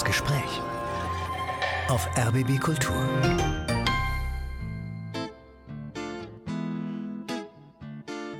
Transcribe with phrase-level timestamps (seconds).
[0.00, 0.62] Das Gespräch
[1.88, 2.96] auf RBB Kultur.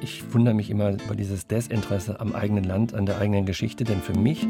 [0.01, 4.01] Ich wundere mich immer über dieses Desinteresse am eigenen Land, an der eigenen Geschichte, denn
[4.01, 4.47] für mich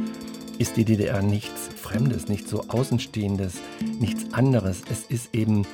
[0.59, 3.55] ist die DDR nichts Fremdes, nichts so Außenstehendes,
[3.99, 4.83] nichts anderes.
[4.89, 5.67] Es ist eben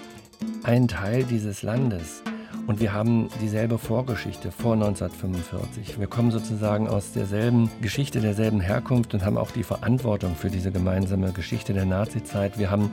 [0.62, 2.22] ein Teil dieses Landes.
[2.66, 6.00] Und wir haben dieselbe Vorgeschichte vor 1945.
[6.00, 10.72] Wir kommen sozusagen aus derselben Geschichte, derselben Herkunft und haben auch die Verantwortung für diese
[10.72, 12.58] gemeinsame Geschichte der Nazizeit.
[12.58, 12.90] Wir haben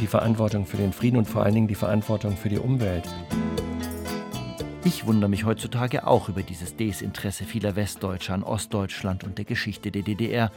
[0.00, 3.04] die Verantwortung für den Frieden und vor allen Dingen die Verantwortung für die Umwelt.
[4.84, 9.90] Ich wundere mich heutzutage auch über dieses Desinteresse vieler Westdeutscher an Ostdeutschland und der Geschichte
[9.90, 10.50] der DDR.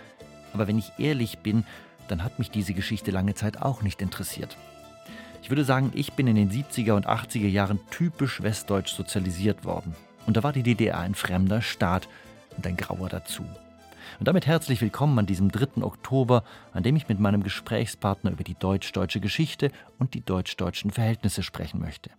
[0.53, 1.66] Aber wenn ich ehrlich bin,
[2.07, 4.57] dann hat mich diese Geschichte lange Zeit auch nicht interessiert.
[5.47, 9.95] Ich würde sagen, ich bin in den 70er und 80er Jahren typisch westdeutsch sozialisiert worden.
[10.25, 12.09] Und da war die DDR ein fremder Staat
[12.57, 13.43] und ein grauer dazu.
[14.19, 15.83] Und damit herzlich willkommen an diesem 3.
[15.83, 16.43] Oktober,
[16.73, 21.79] an dem ich mit meinem Gesprächspartner über die deutsch-deutsche Geschichte und die deutsch-deutschen Verhältnisse sprechen
[21.79, 22.09] möchte.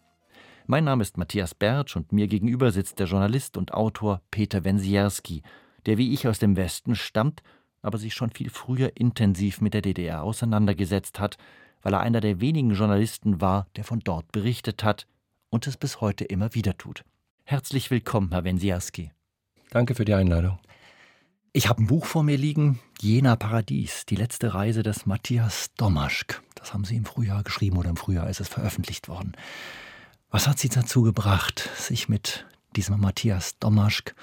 [0.67, 5.43] Mein Name ist Matthias Bertsch und mir gegenüber sitzt der Journalist und Autor Peter Wensierski,
[5.85, 7.43] der wie ich aus dem Westen stammt,
[7.83, 11.37] aber sich schon viel früher intensiv mit der DDR auseinandergesetzt hat
[11.83, 15.07] weil er einer der wenigen Journalisten war, der von dort berichtet hat
[15.51, 17.05] und es bis heute immer wieder tut.
[17.45, 19.13] Herzlich willkommen, Herr Wensiaski.
[19.71, 20.59] Danke für die Einladung.
[21.53, 26.43] Ich habe ein Buch vor mir liegen, Jena Paradies, die letzte Reise des Matthias Domaschk.
[26.55, 29.33] Das haben Sie im Frühjahr geschrieben oder im Frühjahr ist es veröffentlicht worden.
[30.31, 34.15] Was hat Sie dazu gebracht, sich mit diesem Matthias Domaschk,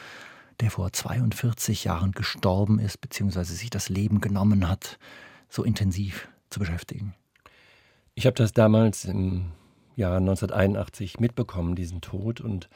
[0.59, 4.99] der vor 42 Jahren gestorben ist, beziehungsweise sich das Leben genommen hat,
[5.49, 7.15] so intensiv zu beschäftigen?
[8.17, 9.51] Ich habe das damals im
[9.97, 12.69] Jahr 1981 mitbekommen, diesen Tod und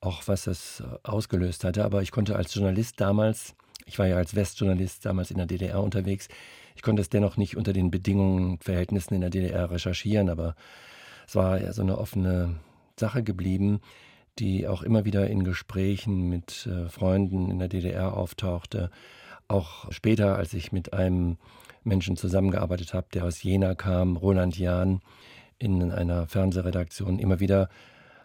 [0.00, 1.84] auch was es äh, ausgelöst hatte.
[1.84, 3.54] Aber ich konnte als Journalist damals,
[3.86, 6.26] ich war ja als Westjournalist damals in der DDR unterwegs,
[6.74, 10.56] ich konnte es dennoch nicht unter den Bedingungen, Verhältnissen in der DDR recherchieren, aber
[11.28, 12.56] es war ja so eine offene
[12.98, 13.80] Sache geblieben,
[14.40, 18.90] die auch immer wieder in Gesprächen mit äh, Freunden in der DDR auftauchte.
[19.46, 21.36] Auch später, als ich mit einem
[21.84, 25.00] Menschen zusammengearbeitet habe, der aus Jena kam, Roland Jahn,
[25.58, 27.18] in einer Fernsehredaktion.
[27.18, 27.68] Immer wieder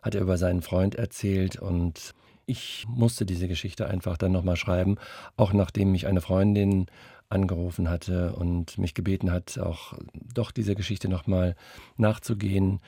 [0.02, 2.14] hat er über seinen Freund erzählt und
[2.46, 4.96] ich musste diese Geschichte einfach dann nochmal schreiben,
[5.36, 6.88] auch nachdem mich eine Freundin
[7.30, 9.94] angerufen hatte und mich gebeten hat, auch
[10.34, 11.56] doch diese Geschichte nochmal
[11.98, 12.80] nachzugehen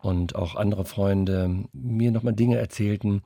[0.00, 3.22] und auch andere Freunde mir nochmal Dinge erzählten,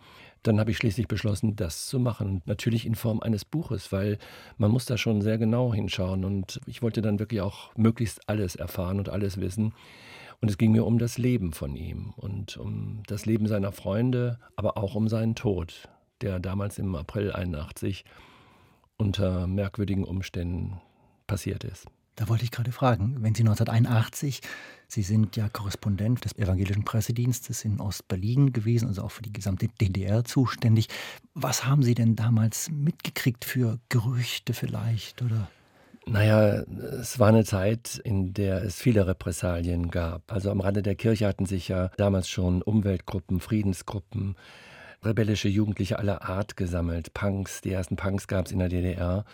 [0.48, 2.28] dann habe ich schließlich beschlossen, das zu machen.
[2.28, 4.18] Und natürlich in Form eines Buches, weil
[4.56, 6.24] man muss da schon sehr genau hinschauen.
[6.24, 9.74] Und ich wollte dann wirklich auch möglichst alles erfahren und alles wissen.
[10.40, 14.38] Und es ging mir um das Leben von ihm und um das Leben seiner Freunde,
[14.56, 15.88] aber auch um seinen Tod,
[16.20, 18.04] der damals im April 81
[18.96, 20.80] unter merkwürdigen Umständen
[21.26, 21.86] passiert ist.
[22.18, 24.40] Da wollte ich gerade fragen, wenn Sie 1981,
[24.88, 29.68] Sie sind ja Korrespondent des evangelischen Pressedienstes in Ostberlin gewesen, also auch für die gesamte
[29.80, 30.88] DDR zuständig.
[31.34, 35.48] Was haben Sie denn damals mitgekriegt für Gerüchte vielleicht oder?
[36.06, 36.64] Naja,
[37.00, 40.32] es war eine Zeit, in der es viele Repressalien gab.
[40.32, 44.34] Also am Rande der Kirche hatten sich ja damals schon Umweltgruppen, Friedensgruppen,
[45.04, 47.14] rebellische Jugendliche aller Art gesammelt.
[47.14, 49.24] Punks, die ersten Punks gab es in der DDR.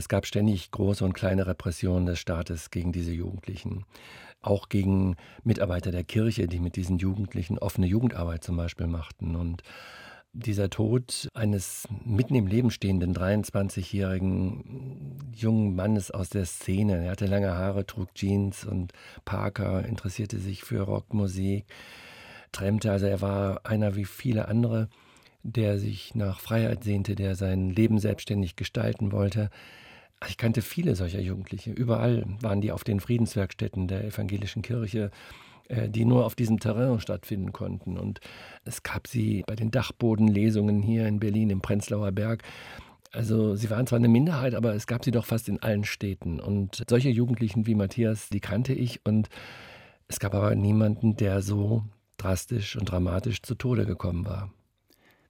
[0.00, 3.84] Es gab ständig große und kleine Repressionen des Staates gegen diese Jugendlichen.
[4.40, 9.34] Auch gegen Mitarbeiter der Kirche, die mit diesen Jugendlichen offene Jugendarbeit zum Beispiel machten.
[9.34, 9.64] Und
[10.32, 17.04] dieser Tod eines mitten im Leben stehenden 23-jährigen jungen Mannes aus der Szene.
[17.04, 18.92] Er hatte lange Haare, trug Jeans und
[19.24, 21.64] Parker, interessierte sich für Rockmusik,
[22.52, 22.92] trennte.
[22.92, 24.88] Also er war einer wie viele andere,
[25.42, 29.50] der sich nach Freiheit sehnte, der sein Leben selbstständig gestalten wollte.
[30.26, 31.70] Ich kannte viele solcher Jugendliche.
[31.70, 35.10] Überall waren die auf den Friedenswerkstätten der evangelischen Kirche,
[35.68, 37.96] äh, die nur auf diesem Terrain stattfinden konnten.
[37.98, 38.20] Und
[38.64, 42.42] es gab sie bei den Dachbodenlesungen hier in Berlin im Prenzlauer Berg.
[43.12, 46.40] Also sie waren zwar eine Minderheit, aber es gab sie doch fast in allen Städten.
[46.40, 49.06] Und solche Jugendlichen wie Matthias, die kannte ich.
[49.06, 49.28] Und
[50.08, 51.84] es gab aber niemanden, der so
[52.16, 54.50] drastisch und dramatisch zu Tode gekommen war.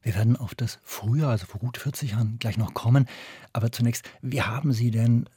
[0.09, 3.05] Wir werden auf das Frühjahr, also vor gut 40 Jahren, gleich noch kommen.
[3.53, 5.29] Aber zunächst, wie haben Sie denn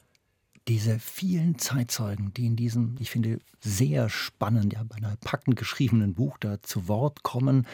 [0.69, 6.37] diese vielen Zeitzeugen, die in diesem, ich finde, sehr spannend, ja, beinahe packend geschriebenen Buch
[6.37, 7.67] da zu Wort kommen,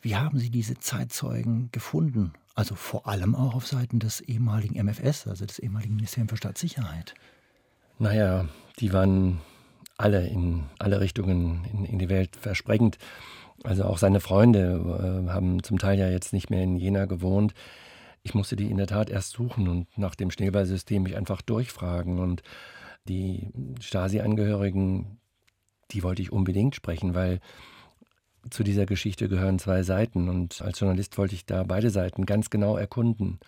[0.00, 2.32] wie haben Sie diese Zeitzeugen gefunden?
[2.56, 7.14] Also vor allem auch auf Seiten des ehemaligen MFS, also des ehemaligen Ministeriums für Staatssicherheit.
[8.00, 8.48] Naja,
[8.80, 9.40] die waren
[9.96, 12.98] alle in alle Richtungen in, in die Welt versprengend.
[13.64, 17.54] Also auch seine Freunde äh, haben zum Teil ja jetzt nicht mehr in Jena gewohnt.
[18.22, 22.18] Ich musste die in der Tat erst suchen und nach dem Schneeballsystem mich einfach durchfragen.
[22.18, 22.42] Und
[23.08, 23.48] Die
[23.80, 25.18] Stasi-Angehörigen,
[25.92, 27.40] die wollte ich unbedingt sprechen, weil
[28.50, 32.50] zu dieser Geschichte gehören zwei Seiten und als Journalist wollte ich da beide Seiten ganz
[32.50, 33.38] genau erkunden.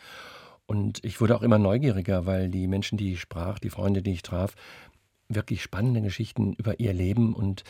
[0.67, 4.13] Und ich wurde auch immer neugieriger, weil die Menschen, die ich sprach, die Freunde, die
[4.13, 4.55] ich traf,
[5.29, 7.65] wirklich spannende Geschichten über ihr Leben und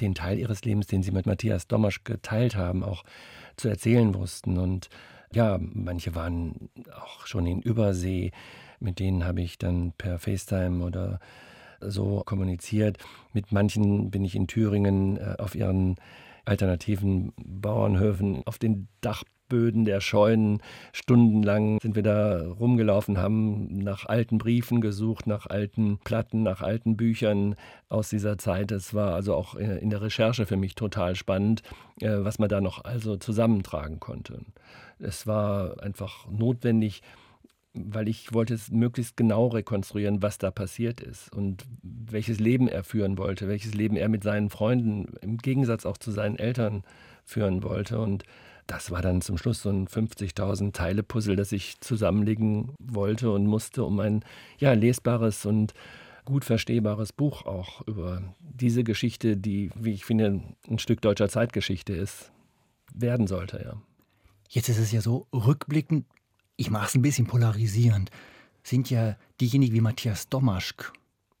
[0.00, 3.04] den Teil ihres Lebens, den sie mit Matthias Domasch geteilt haben, auch
[3.56, 4.58] zu erzählen wussten.
[4.58, 4.88] Und
[5.32, 8.32] ja, manche waren auch schon in Übersee,
[8.80, 11.20] mit denen habe ich dann per FaceTime oder
[11.80, 12.98] so kommuniziert.
[13.32, 15.96] Mit manchen bin ich in Thüringen äh, auf ihren
[16.50, 20.60] alternativen Bauernhöfen auf den Dachböden der Scheunen
[20.92, 26.96] stundenlang sind wir da rumgelaufen, haben nach alten Briefen gesucht, nach alten Platten, nach alten
[26.96, 27.54] Büchern
[27.88, 28.72] aus dieser Zeit.
[28.72, 31.62] Es war also auch in der Recherche für mich total spannend,
[32.00, 34.40] äh, was man da noch also zusammentragen konnte.
[34.98, 37.02] Es war einfach notwendig,
[37.72, 42.82] weil ich wollte es möglichst genau rekonstruieren, was da passiert ist und welches Leben er
[42.82, 46.82] führen wollte, welches Leben er mit seinen Freunden im Gegensatz auch zu seinen Eltern
[47.24, 48.00] führen wollte.
[48.00, 48.24] Und
[48.66, 53.46] das war dann zum Schluss so ein 50.000 Teile Puzzle, das ich zusammenlegen wollte und
[53.46, 54.24] musste, um ein
[54.58, 55.74] ja lesbares und
[56.24, 61.92] gut verstehbares Buch auch über diese Geschichte, die, wie ich finde, ein Stück deutscher Zeitgeschichte
[61.92, 62.32] ist,
[62.94, 63.80] werden sollte, ja.
[64.48, 66.06] Jetzt ist es ja so, rückblickend
[66.60, 68.10] ich mache es ein bisschen polarisierend,
[68.62, 70.92] sind ja diejenigen wie Matthias Domaschk,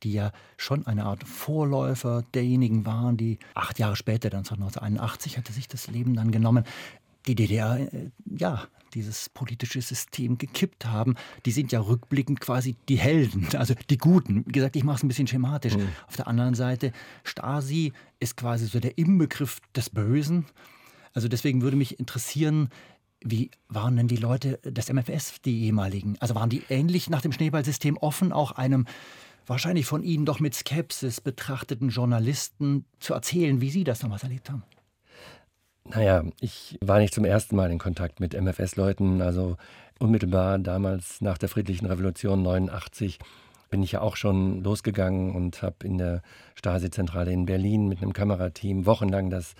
[0.02, 5.52] die ja schon eine Art Vorläufer derjenigen waren, die acht Jahre später, dann 1981, hatte
[5.52, 6.64] sich das Leben dann genommen,
[7.26, 12.98] die DDR, äh, ja, dieses politische System gekippt haben, die sind ja rückblickend quasi die
[12.98, 14.46] Helden, also die Guten.
[14.46, 15.76] Wie gesagt, ich mache es ein bisschen schematisch.
[15.76, 15.88] Mhm.
[16.08, 16.92] Auf der anderen Seite,
[17.24, 20.46] Stasi ist quasi so der Inbegriff des Bösen.
[21.12, 22.70] Also deswegen würde mich interessieren,
[23.22, 26.16] wie waren denn die Leute des MFS, die ehemaligen?
[26.20, 28.86] Also waren die ähnlich nach dem Schneeballsystem offen, auch einem
[29.46, 34.48] wahrscheinlich von Ihnen doch mit Skepsis betrachteten Journalisten zu erzählen, wie Sie das damals erlebt
[34.50, 34.62] haben?
[35.84, 39.22] Naja, ich war nicht zum ersten Mal in Kontakt mit MFS-Leuten.
[39.22, 39.56] Also
[39.98, 43.18] unmittelbar damals nach der Friedlichen Revolution 89
[43.70, 46.22] bin ich ja auch schon losgegangen und habe in der
[46.54, 49.54] Stasi-Zentrale in Berlin mit einem Kamerateam wochenlang das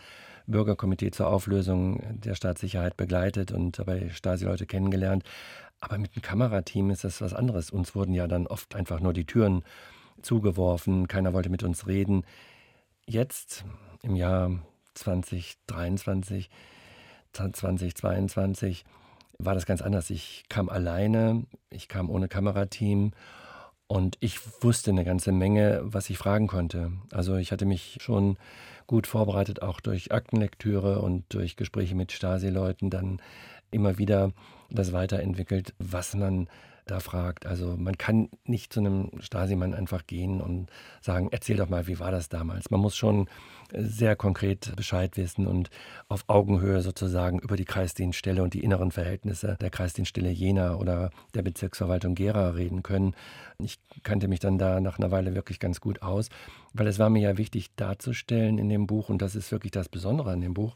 [0.51, 5.25] Bürgerkomitee zur Auflösung der Staatssicherheit begleitet und dabei Stasi-Leute kennengelernt.
[5.81, 7.71] Aber mit dem Kamerateam ist das was anderes.
[7.71, 9.63] Uns wurden ja dann oft einfach nur die Türen
[10.23, 12.25] zugeworfen, keiner wollte mit uns reden.
[13.07, 13.65] Jetzt,
[14.03, 14.51] im Jahr
[14.95, 16.51] 2023,
[17.33, 18.85] 2022,
[19.39, 20.11] war das ganz anders.
[20.11, 23.13] Ich kam alleine, ich kam ohne Kamerateam
[23.91, 26.93] und ich wusste eine ganze Menge, was ich fragen konnte.
[27.11, 28.37] Also ich hatte mich schon
[28.87, 33.21] gut vorbereitet, auch durch Aktenlektüre und durch Gespräche mit Stasi-Leuten dann
[33.73, 34.31] immer wieder
[34.71, 36.49] das weiterentwickelt, was man
[36.91, 37.47] da fragt.
[37.47, 40.71] Also man kann nicht zu einem Stasi-Mann einfach gehen und
[41.01, 42.71] sagen, erzähl doch mal, wie war das damals.
[42.71, 43.29] Man muss schon
[43.73, 45.71] sehr konkret Bescheid wissen und
[46.09, 51.43] auf Augenhöhe sozusagen über die Kreisdienststelle und die inneren Verhältnisse der Kreisdienststelle Jena oder der
[51.43, 53.15] Bezirksverwaltung Gera reden können.
[53.59, 56.29] Ich kannte mich dann da nach einer Weile wirklich ganz gut aus,
[56.73, 59.89] weil es war mir ja wichtig darzustellen in dem Buch, und das ist wirklich das
[59.89, 60.75] Besondere an dem Buch,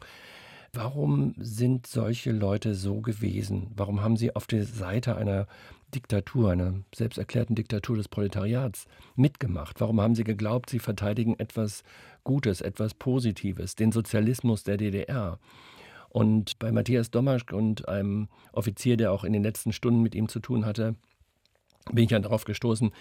[0.75, 3.71] Warum sind solche Leute so gewesen?
[3.77, 5.47] Warum haben sie auf der Seite einer
[5.95, 8.85] Diktatur, einer selbsterklärten Diktatur des Proletariats
[9.15, 9.79] mitgemacht?
[9.79, 11.83] Warum haben sie geglaubt, sie verteidigen etwas
[12.25, 15.39] Gutes, etwas Positives, den Sozialismus der DDR?
[16.09, 20.27] Und bei Matthias Domaschk und einem Offizier, der auch in den letzten Stunden mit ihm
[20.27, 20.95] zu tun hatte,
[21.91, 22.91] bin ich ja darauf gestoßen,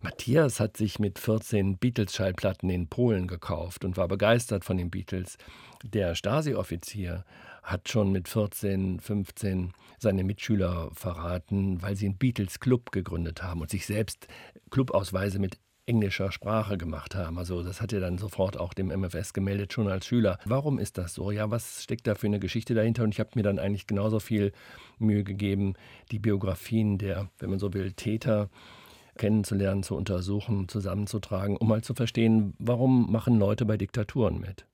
[0.00, 5.38] Matthias hat sich mit 14 Beatles-Schallplatten in Polen gekauft und war begeistert von den Beatles.
[5.84, 7.24] Der Stasi-Offizier
[7.62, 13.70] hat schon mit 14, 15 seine Mitschüler verraten, weil sie einen Beatles-Club gegründet haben und
[13.70, 14.26] sich selbst
[14.70, 17.38] Clubausweise mit englischer Sprache gemacht haben.
[17.38, 20.38] Also das hat er dann sofort auch dem MFS gemeldet, schon als Schüler.
[20.44, 21.30] Warum ist das so?
[21.30, 23.02] Ja, was steckt da für eine Geschichte dahinter?
[23.02, 24.52] Und ich habe mir dann eigentlich genauso viel
[24.98, 25.74] Mühe gegeben,
[26.10, 28.48] die Biografien der, wenn man so will, Täter
[29.16, 34.66] kennenzulernen, zu untersuchen, zusammenzutragen, um mal zu verstehen, warum machen Leute bei Diktaturen mit.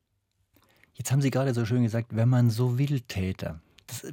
[0.99, 3.61] Jetzt haben Sie gerade so schön gesagt, wenn man so will, Täter.
[3.87, 4.05] Das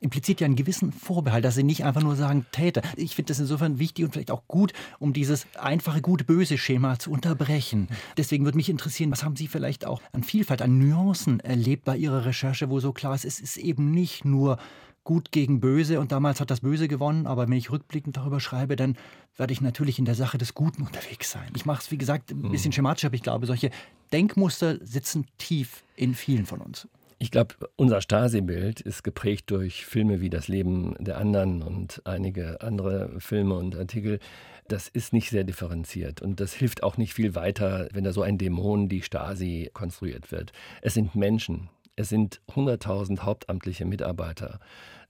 [0.00, 2.80] impliziert ja einen gewissen Vorbehalt, dass sie nicht einfach nur sagen Täter.
[2.96, 7.88] Ich finde das insofern wichtig und vielleicht auch gut, um dieses einfache Gut-Böse-Schema zu unterbrechen.
[8.16, 11.98] Deswegen würde mich interessieren, was haben Sie vielleicht auch an Vielfalt, an Nuancen erlebt bei
[11.98, 14.58] Ihrer Recherche, wo so klar ist, es ist eben nicht nur
[15.04, 18.76] Gut gegen Böse und damals hat das Böse gewonnen, aber wenn ich rückblickend darüber schreibe,
[18.76, 18.96] dann
[19.36, 21.50] werde ich natürlich in der Sache des Guten unterwegs sein.
[21.56, 22.72] Ich mache es, wie gesagt, ein bisschen hm.
[22.72, 23.70] schematisch, aber ich glaube, solche
[24.12, 26.86] Denkmuster sitzen tief in vielen von uns.
[27.22, 32.62] Ich glaube, unser Stasi-Bild ist geprägt durch Filme wie Das Leben der anderen und einige
[32.62, 34.20] andere Filme und Artikel.
[34.68, 38.22] Das ist nicht sehr differenziert und das hilft auch nicht viel weiter, wenn da so
[38.22, 40.52] ein Dämon, die Stasi, konstruiert wird.
[40.80, 41.68] Es sind Menschen.
[41.96, 44.60] Es sind 100.000 hauptamtliche Mitarbeiter,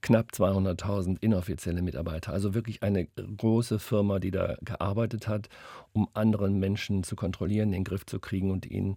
[0.00, 2.32] knapp 200.000 inoffizielle Mitarbeiter.
[2.32, 5.48] Also wirklich eine große Firma, die da gearbeitet hat,
[5.92, 8.96] um anderen Menschen zu kontrollieren, in den Griff zu kriegen und ihnen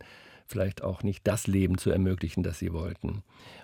[0.54, 3.24] vielleicht auch nicht das Leben zu ermöglichen, das sie wollten.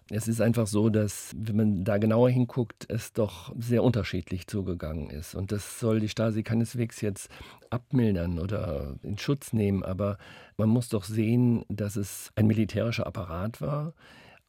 [0.09, 5.11] Es ist einfach so, dass, wenn man da genauer hinguckt, es doch sehr unterschiedlich zugegangen
[5.11, 5.35] ist.
[5.35, 7.29] Und das soll die Stasi keineswegs jetzt
[7.69, 10.17] abmildern oder in Schutz nehmen, aber
[10.57, 13.93] man muss doch sehen, dass es ein militärischer Apparat war,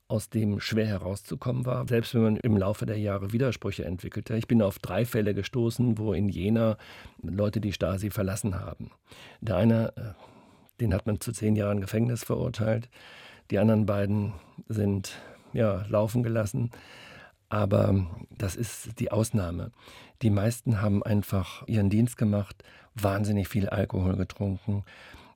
[0.08, 4.34] aus dem schwer herauszukommen war, selbst wenn man im Laufe der Jahre Widersprüche entwickelte.
[4.36, 6.78] Ich bin auf drei Fälle gestoßen, wo in Jena
[7.22, 8.90] Leute die Stasi verlassen haben.
[9.42, 10.02] Der eine äh,
[10.80, 12.88] den hat man zu zehn Jahren Gefängnis verurteilt.
[13.50, 14.32] Die anderen beiden
[14.68, 15.12] sind
[15.52, 16.70] ja, laufen gelassen.
[17.48, 19.72] Aber das ist die Ausnahme.
[20.22, 22.62] Die meisten haben einfach ihren Dienst gemacht,
[22.94, 24.84] wahnsinnig viel Alkohol getrunken.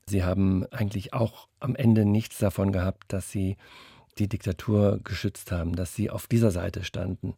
[0.06, 3.56] Sie haben eigentlich auch am Ende nichts davon gehabt, dass sie
[4.18, 7.34] die Diktatur geschützt haben, dass sie auf dieser Seite standen.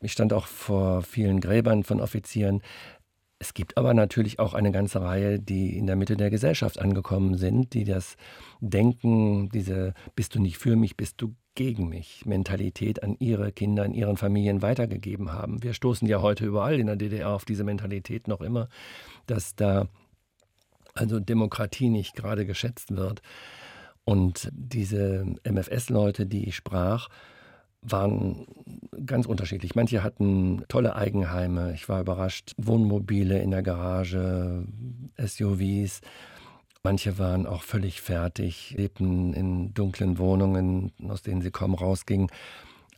[0.00, 2.62] Ich stand auch vor vielen Gräbern von Offizieren,
[3.38, 7.36] es gibt aber natürlich auch eine ganze Reihe, die in der Mitte der Gesellschaft angekommen
[7.36, 8.16] sind, die das
[8.60, 13.82] Denken, diese bist du nicht für mich, bist du gegen mich Mentalität an ihre Kinder,
[13.82, 15.62] an ihren Familien weitergegeben haben.
[15.62, 18.68] Wir stoßen ja heute überall in der DDR auf diese Mentalität noch immer,
[19.26, 19.88] dass da
[20.94, 23.20] also Demokratie nicht gerade geschätzt wird.
[24.04, 27.08] Und diese MFS-Leute, die ich sprach,
[27.90, 28.46] waren
[29.04, 29.74] ganz unterschiedlich.
[29.74, 31.72] Manche hatten tolle Eigenheime.
[31.74, 32.52] Ich war überrascht.
[32.56, 34.64] Wohnmobile in der Garage,
[35.18, 36.00] SUVs.
[36.82, 42.28] Manche waren auch völlig fertig, lebten in dunklen Wohnungen, aus denen sie kaum rausgingen.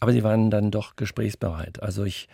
[0.01, 1.83] Aber sie waren dann doch gesprächsbereit.
[1.83, 2.29] Also ich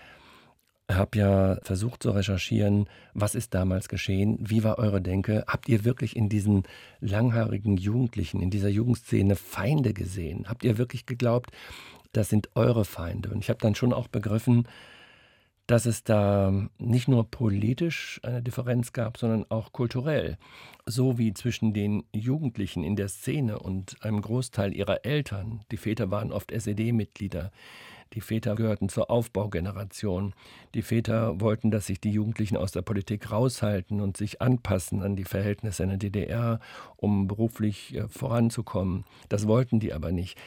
[0.91, 5.85] habe ja versucht zu recherchieren, was ist damals geschehen, wie war eure Denke, habt ihr
[5.85, 6.65] wirklich in diesen
[7.01, 10.45] langhaarigen Jugendlichen, in dieser Jugendszene Feinde gesehen?
[10.47, 11.53] Habt ihr wirklich geglaubt,
[12.17, 13.31] das sind eure Feinde.
[13.31, 14.67] Und ich habe dann schon auch begriffen,
[15.67, 20.37] dass es da nicht nur politisch eine Differenz gab, sondern auch kulturell.
[20.85, 25.63] So wie zwischen den Jugendlichen in der Szene und einem Großteil ihrer Eltern.
[25.71, 27.51] Die Väter waren oft SED-Mitglieder.
[28.13, 30.35] Die Väter gehörten zur Aufbaugeneration.
[30.75, 35.17] Die Väter wollten, dass sich die Jugendlichen aus der Politik raushalten und sich anpassen an
[35.17, 36.61] die Verhältnisse in der DDR,
[36.97, 39.05] um beruflich äh, voranzukommen.
[39.31, 40.39] Das wollten die aber nicht.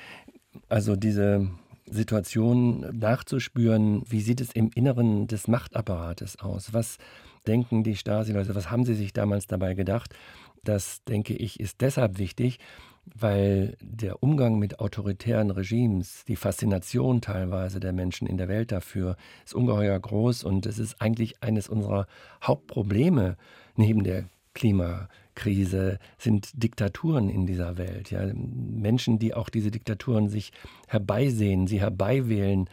[0.70, 1.50] Also diese
[1.86, 6.74] Situation nachzuspüren, wie sieht es im Inneren des Machtapparates aus?
[6.74, 6.98] Was
[7.48, 8.56] denken die Stasi-Leute?
[8.56, 10.14] Was haben sie sich damals dabei gedacht?
[10.64, 12.60] Das, denke ich, ist deshalb wichtig,
[13.16, 19.16] weil der Umgang mit autoritären Regimes, die Faszination teilweise der Menschen in der Welt dafür,
[19.46, 22.06] ist ungeheuer groß und es ist eigentlich eines unserer
[22.44, 23.38] Hauptprobleme
[23.78, 24.26] neben der
[25.38, 28.12] Klimakrise sind Diktaturen in dieser Welt.
[28.12, 28.22] Ja.
[28.34, 30.52] Menschen, die auch diese Diktaturen sich
[30.88, 32.68] herbeisehen, sie herbeiwählen.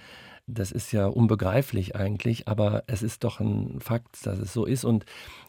[0.46, 4.84] Das ist ja unbegreiflich eigentlich, aber es ist doch ein Fakt, dass es so ist.
[4.84, 5.04] Und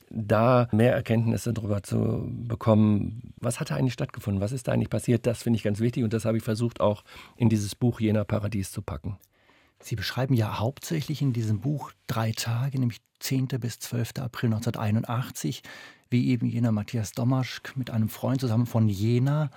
[0.10, 4.90] da mehr Erkenntnisse darüber zu bekommen, was hat da eigentlich stattgefunden, was ist da eigentlich
[4.90, 7.04] passiert, das finde ich ganz wichtig und das habe ich versucht auch
[7.38, 9.18] in dieses Buch Jener Paradies zu packen.
[9.86, 13.50] Sie beschreiben ja hauptsächlich in diesem Buch drei Tage, nämlich 10.
[13.60, 14.14] bis 12.
[14.20, 15.62] April 1981,
[16.10, 19.52] wie eben jener Matthias Domaschk mit einem Freund zusammen von Jena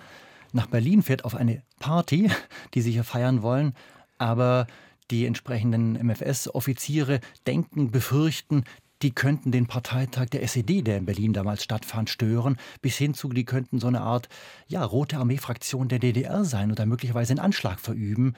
[0.52, 2.30] nach Berlin fährt auf eine Party,
[2.74, 3.72] die sie hier feiern wollen,
[4.18, 4.66] aber
[5.10, 8.64] die entsprechenden MFS-Offiziere denken, befürchten,
[9.00, 13.30] die könnten den Parteitag der SED, der in Berlin damals stattfand, stören, bis hin zu,
[13.30, 14.28] die könnten so eine Art
[14.66, 18.34] ja, Rote Armee-Fraktion der DDR sein oder möglicherweise einen Anschlag verüben.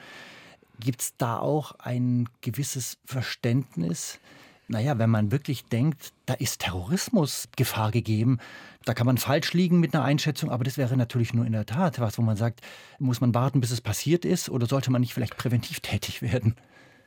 [0.81, 4.19] Gibt es da auch ein gewisses Verständnis?
[4.67, 8.39] Naja, wenn man wirklich denkt, da ist Terrorismus Gefahr gegeben,
[8.85, 11.65] da kann man falsch liegen mit einer Einschätzung, aber das wäre natürlich nur in der
[11.65, 12.61] Tat was, wo man sagt,
[12.97, 16.55] muss man warten, bis es passiert ist oder sollte man nicht vielleicht präventiv tätig werden?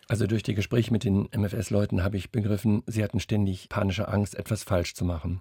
[0.08, 4.36] Also durch die Gespräche mit den MFS-Leuten habe ich begriffen, sie hatten ständig panische Angst,
[4.36, 5.40] etwas falsch zu machen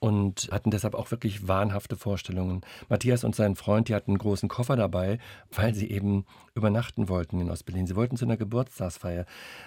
[0.00, 2.62] und hatten deshalb auch wirklich wahnhafte Vorstellungen.
[2.88, 5.18] Matthias und sein Freund, die hatten einen großen Koffer dabei,
[5.52, 7.86] weil sie eben übernachten wollten in Ostberlin.
[7.86, 9.26] Sie wollten zu einer Geburtstagsfeier.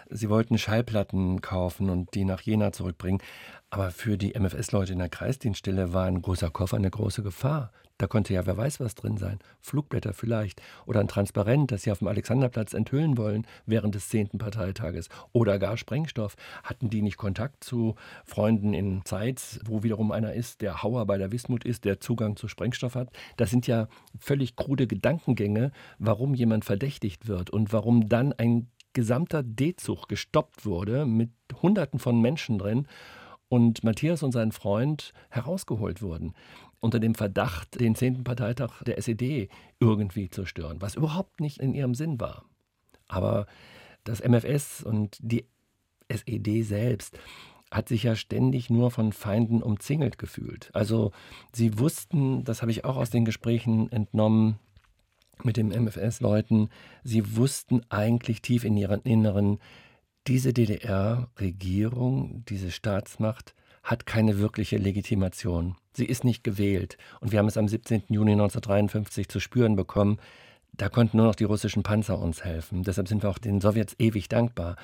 [0.09, 3.21] Sie wollten Schallplatten kaufen und die nach Jena zurückbringen.
[3.69, 7.71] Aber für die MFS-Leute in der Kreisdienststelle war ein großer Koffer eine große Gefahr.
[8.03, 9.39] Da konnte ja wer weiß was drin sein.
[9.61, 10.61] Flugblätter vielleicht.
[10.85, 14.31] Oder ein Transparent, das sie auf dem Alexanderplatz enthüllen wollen während des 10.
[14.39, 15.07] Parteitages.
[15.31, 16.35] Oder gar Sprengstoff.
[16.65, 17.95] Hatten die nicht Kontakt zu
[18.25, 22.35] Freunden in Zeitz, wo wiederum einer ist, der Hauer bei der Wismut ist, der Zugang
[22.35, 23.07] zu Sprengstoff hat?
[23.37, 23.87] Das sind ja
[24.19, 31.05] völlig krude Gedankengänge, warum jemand verdächtigt wird und warum dann ein gesamter D-Zug gestoppt wurde
[31.05, 31.31] mit
[31.61, 32.85] Hunderten von Menschen drin
[33.47, 36.33] und Matthias und sein Freund herausgeholt wurden
[36.83, 38.23] unter dem Verdacht, den 10.
[38.23, 39.47] Parteitag der SED
[39.79, 42.43] irgendwie zu stören, was überhaupt nicht in ihrem Sinn war.
[43.07, 43.47] Aber
[44.03, 45.45] das MFS und die
[46.09, 47.17] SED selbst
[47.71, 50.69] hat sich ja ständig nur von Feinden umzingelt gefühlt.
[50.73, 51.11] Also
[51.53, 54.59] sie wussten, das habe ich auch aus den Gesprächen entnommen
[55.41, 56.69] mit den MFS-Leuten,
[57.03, 59.59] sie wussten eigentlich tief in ihrem Inneren,
[60.27, 65.75] diese DDR-Regierung, diese Staatsmacht hat keine wirkliche Legitimation.
[65.93, 66.97] Sie ist nicht gewählt.
[67.19, 68.03] Und wir haben es am 17.
[68.07, 70.17] Juni 1953 zu spüren bekommen.
[70.71, 72.83] Da konnten nur noch die russischen Panzer uns helfen.
[72.83, 74.77] Deshalb sind wir auch den Sowjets ewig dankbar.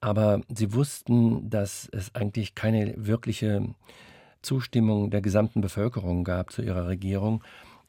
[0.00, 3.74] Aber sie wussten, dass es eigentlich keine wirkliche
[4.40, 7.42] Zustimmung der gesamten Bevölkerung gab zu ihrer Regierung.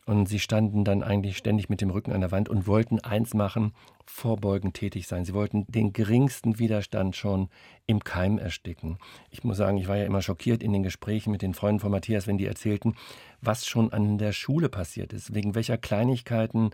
[0.05, 3.33] Und sie standen dann eigentlich ständig mit dem Rücken an der Wand und wollten eins
[3.33, 3.73] machen,
[4.05, 5.25] vorbeugend tätig sein.
[5.25, 7.49] Sie wollten den geringsten Widerstand schon
[7.87, 8.97] im Keim ersticken.
[9.31, 11.91] Ich muss sagen, ich war ja immer schockiert in den Gesprächen mit den Freunden von
[11.91, 12.95] Matthias, wenn die erzählten,
[13.41, 16.69] was schon an der Schule passiert ist, wegen welcher Kleinigkeiten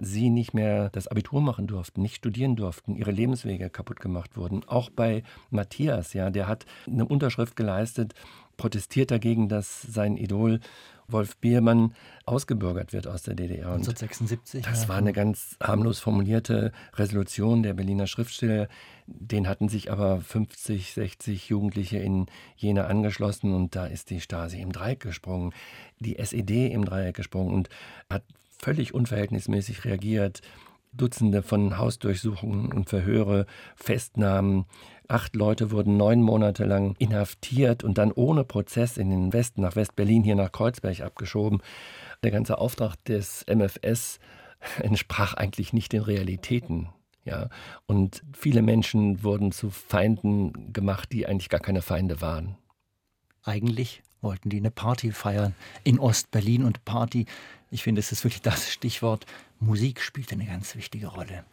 [0.00, 4.64] sie nicht mehr das Abitur machen durften, nicht studieren durften, ihre Lebenswege kaputt gemacht wurden.
[4.66, 8.14] Auch bei Matthias, ja, der hat eine Unterschrift geleistet,
[8.56, 10.60] protestiert dagegen, dass sein Idol
[11.08, 11.94] Wolf Biermann
[12.24, 13.72] ausgebürgert wird aus der DDR.
[13.72, 14.64] 1976.
[14.64, 18.68] Das war eine ganz harmlos formulierte Resolution der Berliner Schriftsteller.
[19.06, 24.60] Den hatten sich aber 50, 60 Jugendliche in Jena angeschlossen und da ist die Stasi
[24.60, 25.52] im Dreieck gesprungen,
[25.98, 27.68] die SED im Dreieck gesprungen und
[28.08, 28.22] hat
[28.58, 30.40] völlig unverhältnismäßig reagiert.
[30.92, 33.46] Dutzende von Hausdurchsuchungen und Verhöre,
[33.76, 34.66] Festnahmen,
[35.12, 39.76] Acht Leute wurden neun Monate lang inhaftiert und dann ohne Prozess in den Westen, nach
[39.76, 41.60] West-Berlin, hier nach Kreuzberg abgeschoben.
[42.22, 44.20] Der ganze Auftrag des MFS
[44.78, 46.88] entsprach eigentlich nicht den Realitäten.
[47.26, 47.50] Ja,
[47.84, 52.56] und viele Menschen wurden zu Feinden gemacht, die eigentlich gar keine Feinde waren.
[53.44, 57.26] Eigentlich wollten die eine Party feiern in Ost-Berlin und Party,
[57.70, 59.26] ich finde, es ist wirklich das Stichwort,
[59.60, 61.44] Musik spielt eine ganz wichtige Rolle.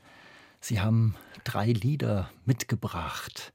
[0.61, 3.53] Sie haben drei Lieder mitgebracht.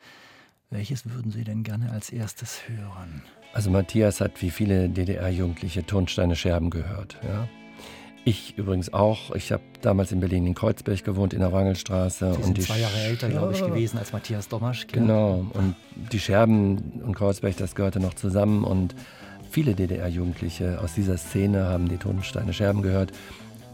[0.71, 3.23] Welches würden Sie denn gerne als erstes hören?
[3.53, 7.19] Also Matthias hat wie viele DDR-Jugendliche Tonsteine Scherben gehört.
[7.23, 7.49] Ja?
[8.27, 9.35] Ich übrigens auch.
[9.35, 12.31] Ich habe damals in Berlin in Kreuzberg gewohnt, in der Wangelstraße.
[12.31, 14.99] Sie sind und die zwei Jahre älter, glaube ich, gewesen als Matthias Domaschke.
[14.99, 15.45] Genau.
[15.53, 15.77] Und
[16.11, 18.65] die Scherben und Kreuzberg, das gehörte noch zusammen.
[18.65, 18.95] Und
[19.51, 23.13] viele DDR-Jugendliche aus dieser Szene haben die Tonsteine Scherben gehört.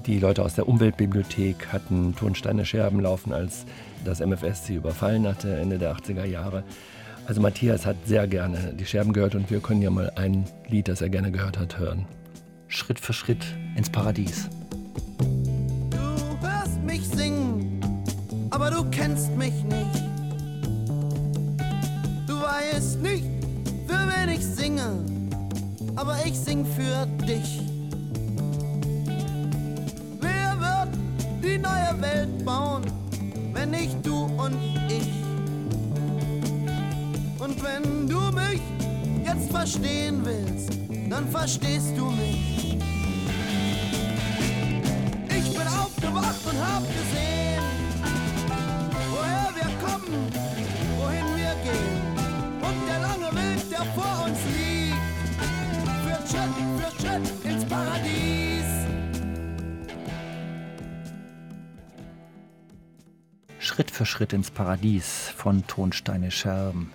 [0.07, 3.67] Die Leute aus der Umweltbibliothek hatten Tonsteine Scherben laufen, als
[4.05, 6.65] das MFS sie überfallen hatte, Ende der 80er Jahre.
[7.27, 10.89] Also Matthias hat sehr gerne die Scherben gehört und wir können ja mal ein Lied,
[10.89, 12.07] das er gerne gehört hat, hören.
[12.71, 13.45] Schritt für Schritt
[13.77, 14.49] ins Paradies.
[15.91, 17.81] Du hörst mich singen,
[18.51, 20.03] aber du kennst mich nicht.
[22.27, 23.27] Du weißt nicht,
[23.87, 25.05] für wen ich singe,
[25.97, 27.61] aber ich sing für dich.
[31.51, 32.83] die neue Welt bauen,
[33.53, 34.57] wenn nicht du und
[34.89, 35.11] ich.
[37.41, 38.61] Und wenn du mich
[39.25, 42.79] jetzt verstehen willst, dann verstehst du mich.
[45.29, 47.63] Ich bin aufgewacht und hab gesehen,
[49.11, 50.33] woher wir kommen,
[50.99, 52.01] wohin wir gehen.
[52.63, 54.95] Und der lange Weg, der vor uns liegt,
[56.05, 58.71] führt Schritt für Schritt ins Paradies.
[63.59, 66.93] Schritt für Schritt ins Paradies von Tonsteine Scherben.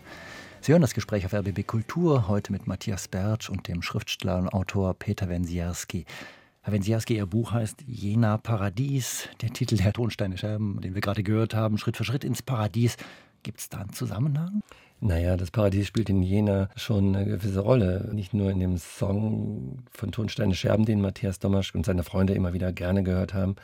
[0.65, 4.49] Sie hören das Gespräch auf RBB Kultur, heute mit Matthias Bertsch und dem Schriftsteller und
[4.49, 6.05] Autor Peter Wensierski.
[6.63, 11.21] Herr Wensierski, Ihr Buch heißt Jena Paradies, der Titel der Tonsteine Scherben, den wir gerade
[11.21, 12.97] gehört haben, Schritt für Schritt ins Paradies.
[13.43, 14.61] Gibt es da einen Zusammenhang?
[15.01, 18.09] Naja, das Paradies spielt in Jena schon eine gewisse Rolle.
[18.11, 22.53] Nicht nur in dem Song von Tonsteine Scherben, den Matthias Domasch und seine Freunde immer
[22.53, 23.55] wieder gerne gehört haben,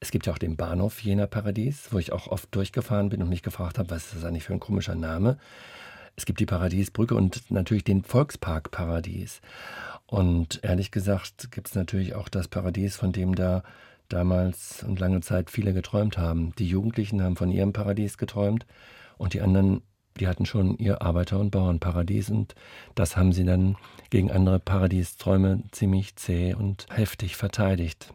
[0.00, 3.30] es gibt ja auch den Bahnhof Jena Paradies, wo ich auch oft durchgefahren bin und
[3.30, 5.38] mich gefragt habe, was ist das eigentlich für ein komischer Name.
[6.16, 9.40] Es gibt die Paradiesbrücke und natürlich den Volkspark Paradies.
[10.06, 13.62] Und ehrlich gesagt gibt es natürlich auch das Paradies, von dem da
[14.08, 16.52] damals und lange Zeit viele geträumt haben.
[16.58, 18.66] Die Jugendlichen haben von ihrem Paradies geträumt
[19.18, 19.82] und die anderen
[20.18, 22.54] Die hatten schon ihr Arbeiter- und Bauernparadies und
[22.94, 23.76] das haben sie dann
[24.10, 28.12] gegen andere Paradiesträume ziemlich zäh und heftig verteidigt.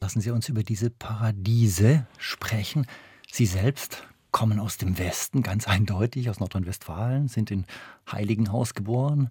[0.00, 2.86] Lassen Sie uns über diese Paradiese sprechen.
[3.30, 7.64] Sie selbst kommen aus dem Westen, ganz eindeutig aus Nordrhein-Westfalen, sind in
[8.10, 9.30] Heiligenhaus geboren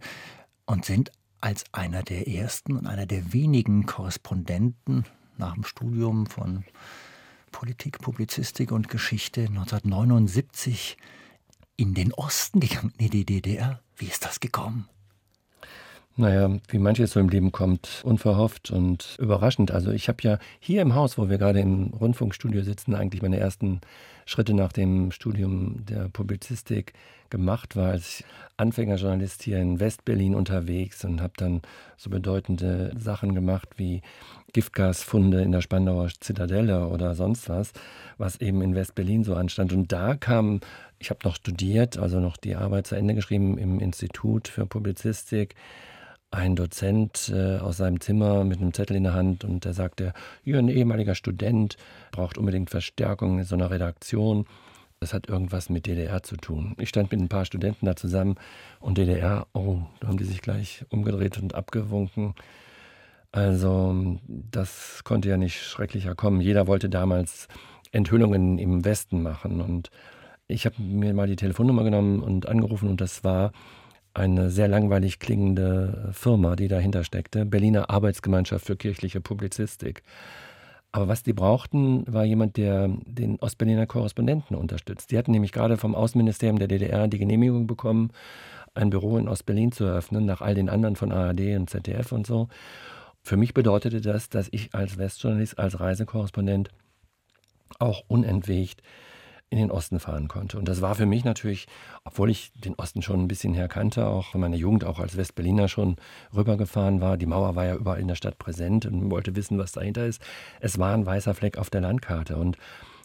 [0.66, 5.06] und sind als einer der ersten und einer der wenigen Korrespondenten
[5.38, 6.64] nach dem Studium von
[7.52, 10.98] Politik, Publizistik und Geschichte 1979
[11.76, 13.82] in den Osten gegangen, in die DDR.
[13.96, 14.90] Wie ist das gekommen?
[16.20, 19.70] Naja, wie manches so im Leben kommt, unverhofft und überraschend.
[19.70, 23.38] Also ich habe ja hier im Haus, wo wir gerade im Rundfunkstudio sitzen, eigentlich meine
[23.38, 23.82] ersten
[24.28, 26.94] Schritte nach dem Studium der Publizistik
[27.30, 28.26] gemacht, war als
[28.58, 31.62] Anfängerjournalist hier in Westberlin unterwegs und habe dann
[31.96, 34.02] so bedeutende Sachen gemacht wie
[34.52, 37.72] Giftgasfunde in der Spandauer Zitadelle oder sonst was,
[38.18, 39.72] was eben in Westberlin so anstand.
[39.72, 40.60] Und da kam,
[41.00, 45.56] ich habe noch studiert, also noch die Arbeit zu Ende geschrieben im Institut für Publizistik,
[46.32, 50.14] ein Dozent äh, aus seinem Zimmer mit einem Zettel in der Hand und der sagte,
[50.44, 51.78] hier ein ehemaliger Student
[52.12, 54.46] braucht unbedingt Verstärkung in so einer Redaktion.
[55.00, 56.76] Das hat irgendwas mit DDR zu tun.
[56.80, 58.36] Ich stand mit ein paar Studenten da zusammen
[58.80, 62.34] und DDR, oh, da haben die sich gleich umgedreht und abgewunken.
[63.32, 66.42] Also das konnte ja nicht schrecklicher kommen.
[66.42, 67.48] Jeder wollte damals
[67.92, 69.92] Enthüllungen im Westen machen und
[70.48, 73.52] ich habe mir mal die Telefonnummer genommen und angerufen und das war
[74.18, 80.04] eine sehr langweilig klingende Firma, die dahinter steckte, Berliner Arbeitsgemeinschaft für kirchliche Publizistik.
[80.92, 85.12] Aber was die brauchten, war jemand, der den Ostberliner Korrespondenten unterstützt.
[85.12, 88.12] Die hatten nämlich gerade vom Außenministerium der DDR die Genehmigung bekommen,
[88.74, 92.26] ein Büro in Ostberlin zu eröffnen, nach all den anderen von ARD und ZDF und
[92.26, 92.48] so.
[93.22, 96.70] Für mich bedeutete das, dass ich als Westjournalist, als Reisekorrespondent
[97.80, 98.82] auch unentwegt
[99.50, 100.58] in den Osten fahren konnte.
[100.58, 101.68] Und das war für mich natürlich,
[102.04, 105.16] obwohl ich den Osten schon ein bisschen her kannte, auch in meiner Jugend auch als
[105.16, 105.96] Westberliner schon
[106.36, 107.16] rübergefahren war.
[107.18, 110.22] Die Mauer war ja überall in der Stadt präsent und wollte wissen, was dahinter ist.
[110.60, 112.36] Es war ein weißer Fleck auf der Landkarte.
[112.36, 112.58] Und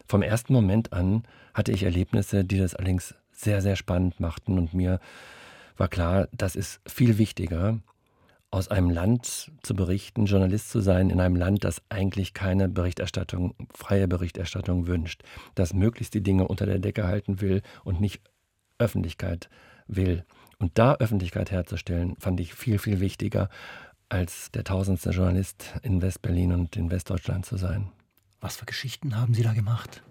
[0.09, 1.23] vom ersten Moment an
[1.55, 4.59] hatte ich Erlebnisse, die das allerdings sehr, sehr spannend machten.
[4.59, 4.99] Und mir
[5.77, 7.79] war klar, das ist viel wichtiger,
[8.53, 13.55] aus einem Land zu berichten, Journalist zu sein in einem Land, das eigentlich keine Berichterstattung,
[13.75, 15.23] freie Berichterstattung wünscht,
[15.55, 18.21] das möglichst die Dinge unter der Decke halten will und nicht
[18.79, 19.49] Öffentlichkeit
[19.87, 20.25] will.
[20.59, 23.49] Und da Öffentlichkeit herzustellen, fand ich viel, viel wichtiger,
[24.11, 27.91] als der tausendste Journalist in Westberlin und in Westdeutschland zu sein.
[28.41, 30.03] Was für Geschichten haben Sie da gemacht?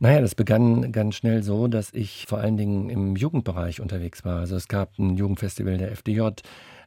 [0.00, 4.40] Naja, das begann ganz schnell so, dass ich vor allen Dingen im Jugendbereich unterwegs war.
[4.40, 6.28] Also es gab ein Jugendfestival der FDJ,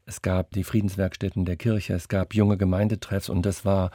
[0.05, 3.91] es gab die Friedenswerkstätten der Kirche, es gab junge Gemeindetreffs und das war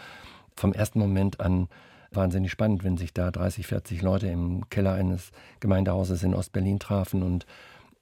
[0.56, 1.68] vom ersten Moment an
[2.10, 7.22] wahnsinnig spannend, wenn sich da 30, 40 Leute im Keller eines Gemeindehauses in Ostberlin trafen
[7.22, 7.46] und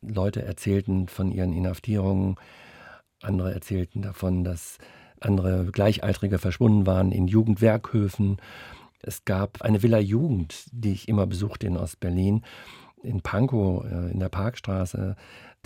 [0.03, 2.37] Leute erzählten von ihren Inhaftierungen,
[3.23, 4.79] andere erzählten davon, dass
[5.21, 8.39] andere Gleichaltrige verschwunden waren in Jugendwerkhöfen.
[9.03, 12.43] Es gab eine Villa Jugend, die ich immer besuchte in Ostberlin,
[13.03, 15.17] in Pankow, äh, in der Parkstraße.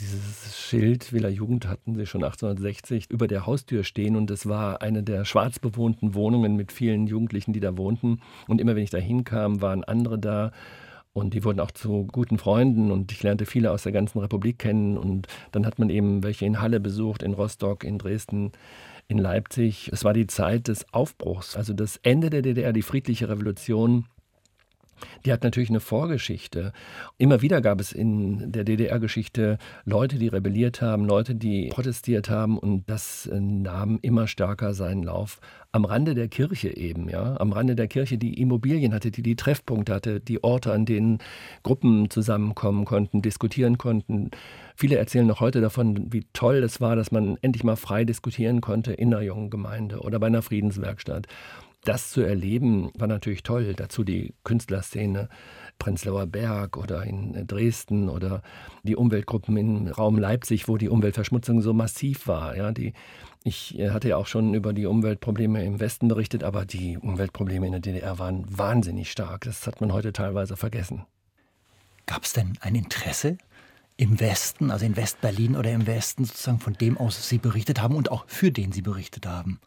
[0.00, 4.82] Dieses Schild Villa Jugend hatten sie schon 1860 über der Haustür stehen und es war
[4.82, 8.20] eine der schwarz bewohnten Wohnungen mit vielen Jugendlichen, die da wohnten.
[8.48, 10.50] Und immer wenn ich da hinkam, waren andere da
[11.12, 14.58] und die wurden auch zu guten Freunden und ich lernte viele aus der ganzen Republik
[14.58, 18.50] kennen und dann hat man eben welche in Halle besucht, in Rostock, in Dresden,
[19.08, 19.90] in Leipzig.
[19.92, 24.06] Es war die Zeit des Aufbruchs, also das Ende der DDR, die friedliche Revolution
[25.24, 26.72] die hat natürlich eine Vorgeschichte.
[27.18, 32.58] Immer wieder gab es in der DDR-Geschichte Leute, die rebelliert haben, Leute, die protestiert haben
[32.58, 35.40] und das äh, nahm immer stärker seinen Lauf.
[35.72, 39.34] Am Rande der Kirche eben, ja, am Rande der Kirche, die Immobilien hatte, die die
[39.34, 41.18] Treffpunkte hatte, die Orte, an denen
[41.64, 44.30] Gruppen zusammenkommen konnten, diskutieren konnten.
[44.76, 48.60] Viele erzählen noch heute davon, wie toll es war, dass man endlich mal frei diskutieren
[48.60, 51.26] konnte in einer jungen Gemeinde oder bei einer Friedenswerkstatt
[51.84, 53.74] das zu erleben, war natürlich toll.
[53.74, 55.28] Dazu die Künstlerszene
[55.78, 58.42] Prenzlauer Berg oder in Dresden oder
[58.82, 62.56] die Umweltgruppen im Raum Leipzig, wo die Umweltverschmutzung so massiv war.
[62.56, 62.92] Ja, die,
[63.42, 67.66] ich äh, hatte ja auch schon über die Umweltprobleme im Westen berichtet, aber die Umweltprobleme
[67.66, 69.42] in der DDR waren wahnsinnig stark.
[69.44, 71.04] Das hat man heute teilweise vergessen.
[72.06, 73.38] Gab es denn ein Interesse
[73.96, 77.96] im Westen, also in Westberlin oder im Westen sozusagen, von dem aus Sie berichtet haben
[77.96, 79.60] und auch für den Sie berichtet haben?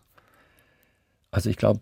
[1.32, 1.82] Also ich glaube,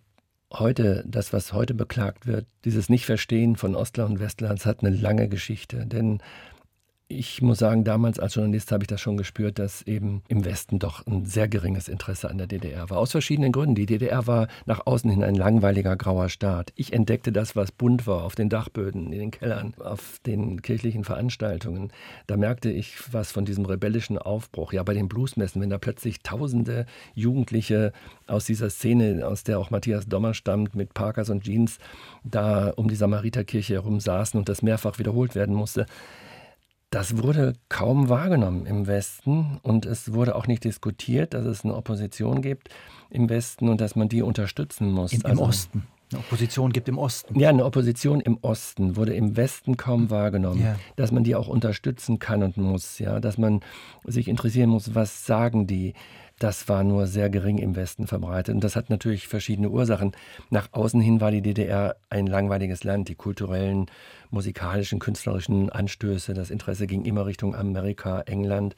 [0.53, 5.27] heute, das, was heute beklagt wird, dieses Nichtverstehen von Ostler und Westlands hat eine lange
[5.27, 5.85] Geschichte.
[5.85, 6.21] Denn
[7.07, 10.79] ich muss sagen, damals als Journalist habe ich das schon gespürt, dass eben im Westen
[10.79, 12.97] doch ein sehr geringes Interesse an der DDR war.
[12.97, 13.75] Aus verschiedenen Gründen.
[13.75, 16.73] Die DDR war nach außen hin ein langweiliger grauer Staat.
[16.75, 21.03] Ich entdeckte das, was bunt war, auf den Dachböden, in den Kellern, auf den kirchlichen
[21.03, 21.91] Veranstaltungen.
[22.25, 24.73] Da merkte ich was von diesem rebellischen Aufbruch.
[24.73, 27.93] Ja, bei den Bluesmessen, wenn da plötzlich tausende Jugendliche
[28.25, 31.77] aus dieser Szene, aus der auch Matthias Dommer stammt, mit Parkers und Jeans,
[32.23, 35.85] da um die Samariterkirche herum saßen und das mehrfach wiederholt werden musste
[36.95, 41.75] das wurde kaum wahrgenommen im Westen und es wurde auch nicht diskutiert, dass es eine
[41.75, 42.69] Opposition gibt
[43.09, 45.11] im Westen und dass man die unterstützen muss.
[45.11, 45.87] Im, also, im Osten.
[46.11, 47.39] Eine Opposition gibt im Osten.
[47.39, 50.61] Ja, eine Opposition im Osten wurde im Westen kaum wahrgenommen.
[50.61, 50.75] Ja.
[50.95, 53.61] Dass man die auch unterstützen kann und muss, ja, dass man
[54.03, 55.93] sich interessieren muss, was sagen die,
[56.37, 58.53] das war nur sehr gering im Westen verbreitet.
[58.53, 60.11] Und das hat natürlich verschiedene Ursachen.
[60.49, 63.07] Nach außen hin war die DDR ein langweiliges Land.
[63.07, 63.85] Die kulturellen,
[64.29, 68.75] musikalischen, künstlerischen Anstöße, das Interesse ging immer Richtung Amerika, England.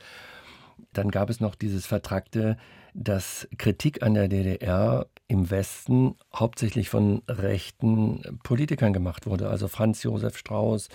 [0.94, 2.58] Dann gab es noch dieses Vertragte,
[2.98, 9.50] dass Kritik an der DDR im Westen hauptsächlich von rechten Politikern gemacht wurde.
[9.50, 10.90] Also Franz Josef Strauß,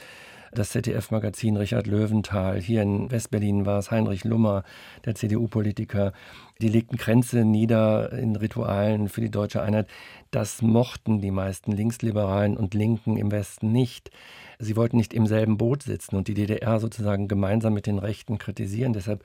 [0.53, 4.65] das ZDF-Magazin Richard Löwenthal, hier in Westberlin war es Heinrich Lummer,
[5.05, 6.12] der CDU-Politiker.
[6.61, 9.87] Die legten Grenze nieder in Ritualen für die deutsche Einheit.
[10.33, 14.11] Das mochten die meisten Linksliberalen und Linken im Westen nicht.
[14.59, 18.38] Sie wollten nicht im selben Boot sitzen und die DDR sozusagen gemeinsam mit den Rechten
[18.38, 18.93] kritisieren.
[18.93, 19.25] Deshalb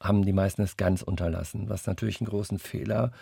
[0.00, 3.12] haben die meisten es ganz unterlassen, was natürlich einen großen Fehler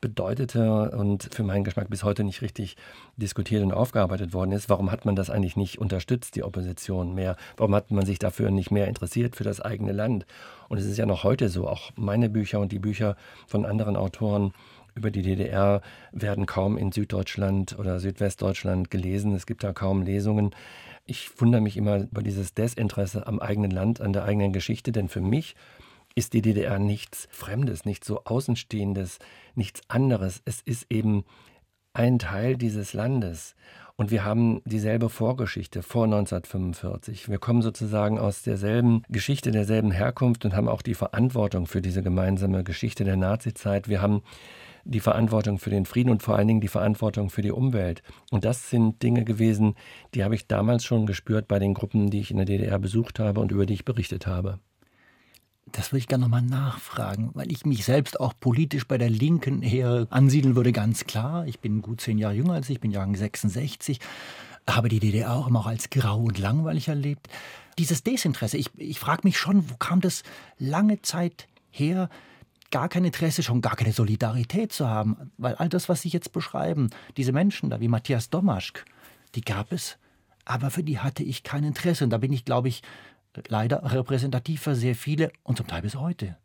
[0.00, 2.76] bedeutete und für meinen Geschmack bis heute nicht richtig
[3.16, 4.68] diskutiert und aufgearbeitet worden ist.
[4.68, 7.36] Warum hat man das eigentlich nicht unterstützt, die Opposition mehr?
[7.56, 10.26] Warum hat man sich dafür nicht mehr interessiert für das eigene Land?
[10.68, 13.96] Und es ist ja noch heute so, auch meine Bücher und die Bücher von anderen
[13.96, 14.52] Autoren
[14.94, 19.34] über die DDR werden kaum in Süddeutschland oder Südwestdeutschland gelesen.
[19.34, 20.50] Es gibt da kaum Lesungen.
[21.06, 25.08] Ich wundere mich immer über dieses Desinteresse am eigenen Land, an der eigenen Geschichte, denn
[25.08, 25.54] für mich
[26.14, 29.18] ist die DDR nichts Fremdes, nichts so Außenstehendes,
[29.54, 30.42] nichts anderes.
[30.44, 31.24] Es ist eben
[31.94, 33.54] ein Teil dieses Landes.
[33.96, 37.28] Und wir haben dieselbe Vorgeschichte vor 1945.
[37.28, 42.02] Wir kommen sozusagen aus derselben Geschichte, derselben Herkunft und haben auch die Verantwortung für diese
[42.02, 43.88] gemeinsame Geschichte der Nazizeit.
[43.88, 44.22] Wir haben
[44.84, 48.02] die Verantwortung für den Frieden und vor allen Dingen die Verantwortung für die Umwelt.
[48.30, 49.74] Und das sind Dinge gewesen,
[50.14, 53.20] die habe ich damals schon gespürt bei den Gruppen, die ich in der DDR besucht
[53.20, 54.58] habe und über die ich berichtet habe.
[55.70, 59.62] Das würde ich gerne nochmal nachfragen, weil ich mich selbst auch politisch bei der Linken
[59.62, 61.46] her ansiedeln würde, ganz klar.
[61.46, 64.00] Ich bin gut zehn Jahre jünger als ich, bin Jahrgang 66,
[64.68, 67.28] habe die DDR auch immer auch als grau und langweilig erlebt.
[67.78, 70.24] Dieses Desinteresse, ich, ich frage mich schon, wo kam das
[70.58, 72.10] lange Zeit her,
[72.70, 75.30] gar kein Interesse, schon gar keine Solidarität zu haben?
[75.38, 78.84] Weil all das, was Sie jetzt beschreiben, diese Menschen da wie Matthias Domaschk,
[79.36, 79.96] die gab es,
[80.44, 82.04] aber für die hatte ich kein Interesse.
[82.04, 82.82] Und da bin ich, glaube ich,
[83.48, 86.36] leider repräsentativ für sehr viele und zum Teil bis heute.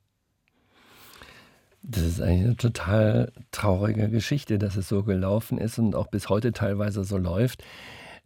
[1.81, 6.27] Das ist eigentlich eine total traurige Geschichte, dass es so gelaufen ist und auch bis
[6.27, 7.63] heute teilweise so läuft.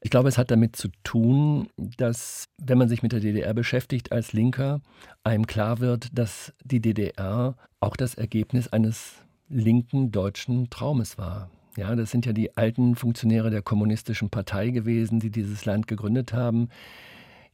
[0.03, 4.11] Ich glaube, es hat damit zu tun, dass, wenn man sich mit der DDR beschäftigt
[4.11, 4.81] als Linker,
[5.23, 9.13] einem klar wird, dass die DDR auch das Ergebnis eines
[9.47, 11.51] linken deutschen Traumes war.
[11.77, 16.33] Ja, das sind ja die alten Funktionäre der kommunistischen Partei gewesen, die dieses Land gegründet
[16.33, 16.69] haben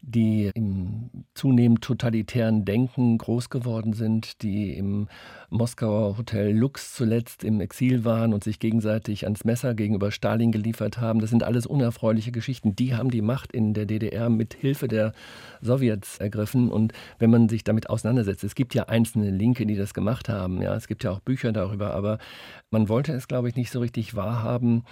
[0.02, 5.08] die im zunehmend totalitären Denken groß geworden sind, die im
[5.50, 11.00] Moskauer Hotel Lux zuletzt im Exil waren und sich gegenseitig ans Messer gegenüber Stalin geliefert
[11.00, 11.20] haben.
[11.20, 12.76] Das sind alles unerfreuliche Geschichten.
[12.76, 15.14] Die haben die Macht in der DDR mit Hilfe der
[15.62, 16.70] Sowjets ergriffen.
[16.70, 20.62] Und wenn man sich damit auseinandersetzt, es gibt ja einzelne Linke, die das gemacht haben.
[20.62, 22.20] Ja, es gibt ja auch Bücher darüber, aber
[22.72, 24.84] man wollte es, glaube ich, nicht so richtig wahrhaben,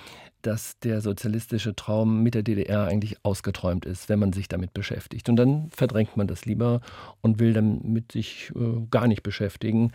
[0.41, 4.94] dass der sozialistische Traum mit der DDR eigentlich ausgeträumt ist, wenn man sich damit beschäftigt.
[5.29, 6.81] Und dann verdrängt man das lieber
[7.21, 9.91] und will damit sich äh, gar nicht beschäftigen.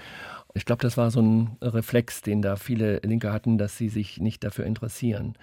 [0.54, 4.18] Ich glaube, das war so ein Reflex, den da viele Linke hatten, dass sie sich
[4.18, 5.34] nicht dafür interessieren.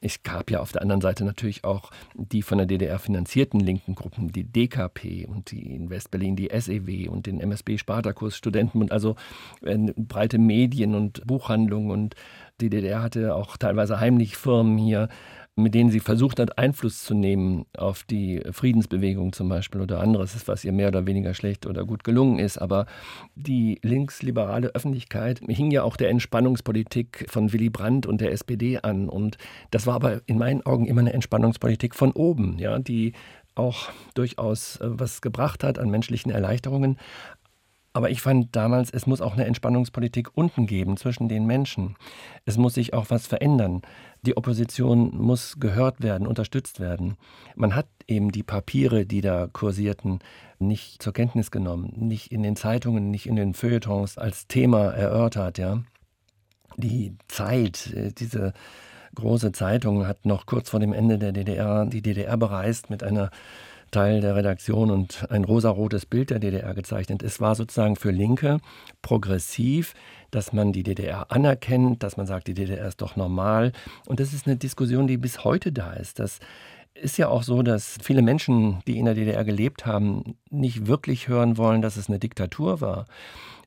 [0.00, 3.94] Es gab ja auf der anderen Seite natürlich auch die von der DDR finanzierten linken
[3.94, 9.16] Gruppen, die DKP und die in Westberlin die SEW und den MSB Spartakus Studentenbund, also
[9.62, 12.14] äh, breite Medien und Buchhandlungen und
[12.60, 15.08] die DDR hatte auch teilweise heimlich Firmen hier,
[15.56, 20.46] mit denen sie versucht hat, Einfluss zu nehmen auf die Friedensbewegung zum Beispiel oder anderes,
[20.46, 22.58] was ihr mehr oder weniger schlecht oder gut gelungen ist.
[22.58, 22.84] Aber
[23.34, 29.08] die linksliberale Öffentlichkeit hing ja auch der Entspannungspolitik von Willy Brandt und der SPD an.
[29.08, 29.38] Und
[29.70, 33.14] das war aber in meinen Augen immer eine Entspannungspolitik von oben, ja, die
[33.56, 36.98] auch durchaus äh, was gebracht hat an menschlichen Erleichterungen,
[37.96, 41.96] Aber ich fand damals, es muss auch eine Entspannungspolitik unten geben zwischen den Menschen.
[42.44, 43.80] Es muss sich auch was verändern.
[44.20, 47.16] Die Opposition muss gehört werden, unterstützt werden.
[47.54, 50.18] Man hat eben die Papiere, die da kursierten,
[50.58, 55.56] nicht zur Kenntnis genommen, nicht in den Zeitungen, nicht in den Feuilletons als Thema erörtert,
[55.56, 55.82] ja.
[56.76, 58.52] Die Zeit, äh, diese
[59.14, 63.30] große Zeitung hat noch kurz vor dem Ende der DDR die DDR bereist mit einer
[63.90, 67.22] Teil der Redaktion und ein rosarotes Bild der DDR gezeichnet.
[67.22, 68.58] Es war sozusagen für Linke
[69.02, 69.94] progressiv,
[70.30, 73.72] dass man die DDR anerkennt, dass man sagt, die DDR ist doch normal.
[74.06, 76.18] Und das ist eine Diskussion, die bis heute da ist.
[76.18, 76.40] Das
[76.94, 81.28] ist ja auch so, dass viele Menschen, die in der DDR gelebt haben, nicht wirklich
[81.28, 83.06] hören wollen, dass es eine Diktatur war.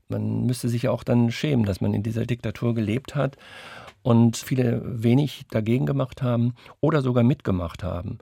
[0.09, 3.37] Man müsste sich ja auch dann schämen, dass man in dieser Diktatur gelebt hat
[4.01, 8.17] und viele wenig dagegen gemacht haben oder sogar mitgemacht haben.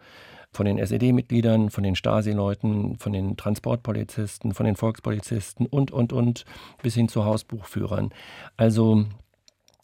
[0.57, 6.45] Von den SED-Mitgliedern, von den Stasi-Leuten, von den Transportpolizisten, von den Volkspolizisten und, und, und,
[6.81, 8.09] bis hin zu Hausbuchführern.
[8.57, 9.05] Also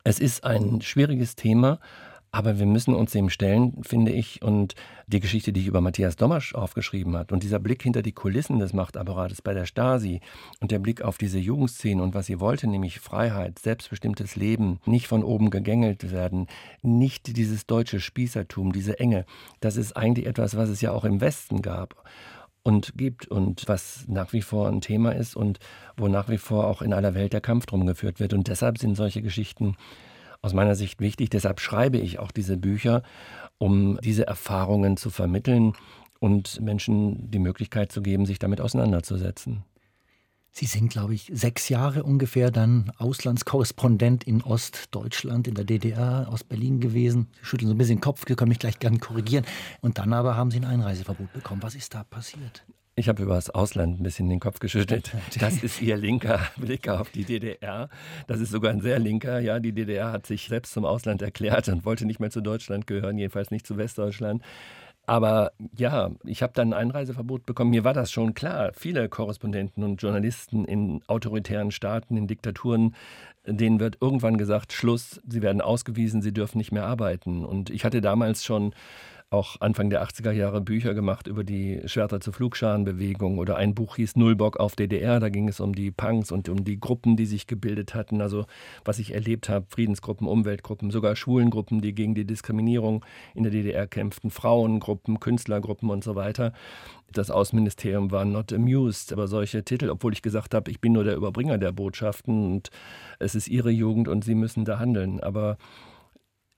[0.03, 1.77] es ist ein schwieriges Thema,
[2.33, 4.41] aber wir müssen uns dem stellen, finde ich.
[4.41, 4.73] Und
[5.05, 8.57] die Geschichte, die ich über Matthias Domasch aufgeschrieben hat und dieser Blick hinter die Kulissen
[8.57, 10.19] des Machtapparates bei der Stasi
[10.59, 15.05] und der Blick auf diese Jugendszene und was sie wollte, nämlich Freiheit, selbstbestimmtes Leben, nicht
[15.05, 16.47] von oben gegängelt werden,
[16.81, 19.25] nicht dieses deutsche Spießertum, diese Enge,
[19.59, 22.03] das ist eigentlich etwas, was es ja auch im Westen gab
[22.63, 25.59] und gibt und was nach wie vor ein Thema ist und
[25.97, 28.33] wo nach wie vor auch in aller Welt der Kampf drum geführt wird.
[28.33, 29.75] Und deshalb sind solche Geschichten
[30.43, 31.31] aus meiner Sicht wichtig.
[31.31, 33.01] Deshalb schreibe ich auch diese Bücher,
[33.57, 35.73] um diese Erfahrungen zu vermitteln
[36.19, 39.63] und Menschen die Möglichkeit zu geben, sich damit auseinanderzusetzen.
[40.55, 46.43] Sie sind, glaube ich, sechs Jahre ungefähr dann Auslandskorrespondent in Ostdeutschland, in der DDR, aus
[46.43, 47.27] Berlin gewesen.
[47.39, 49.45] Sie schütteln so ein bisschen den Kopf, Sie können mich gleich gerne korrigieren.
[49.81, 51.63] Und dann aber haben Sie ein Einreiseverbot bekommen.
[51.63, 52.63] Was ist da passiert?
[52.95, 55.11] Ich habe über das Ausland ein bisschen den Kopf geschüttelt.
[55.39, 57.89] Das ist Ihr linker Blick auf die DDR.
[58.27, 59.39] Das ist sogar ein sehr linker.
[59.39, 62.85] Ja, die DDR hat sich selbst zum Ausland erklärt und wollte nicht mehr zu Deutschland
[62.85, 64.43] gehören, jedenfalls nicht zu Westdeutschland.
[65.05, 67.71] Aber ja, ich habe dann ein Einreiseverbot bekommen.
[67.71, 68.71] Mir war das schon klar.
[68.73, 72.95] Viele Korrespondenten und Journalisten in autoritären Staaten, in Diktaturen,
[73.45, 77.43] denen wird irgendwann gesagt, Schluss, sie werden ausgewiesen, sie dürfen nicht mehr arbeiten.
[77.43, 78.73] Und ich hatte damals schon
[79.33, 83.95] auch Anfang der 80er Jahre Bücher gemacht über die Schwerter zur Flugscharenbewegung oder ein Buch
[83.95, 87.25] hieß Nullbock auf DDR, da ging es um die Punks und um die Gruppen, die
[87.25, 88.45] sich gebildet hatten, also
[88.85, 93.87] was ich erlebt habe, Friedensgruppen, Umweltgruppen, sogar Schwulengruppen, die gegen die Diskriminierung in der DDR
[93.87, 96.53] kämpften, Frauengruppen, Künstlergruppen und so weiter.
[97.11, 101.03] Das Außenministerium war not amused, aber solche Titel, obwohl ich gesagt habe, ich bin nur
[101.03, 102.69] der Überbringer der Botschaften und
[103.19, 105.57] es ist ihre Jugend und sie müssen da handeln, aber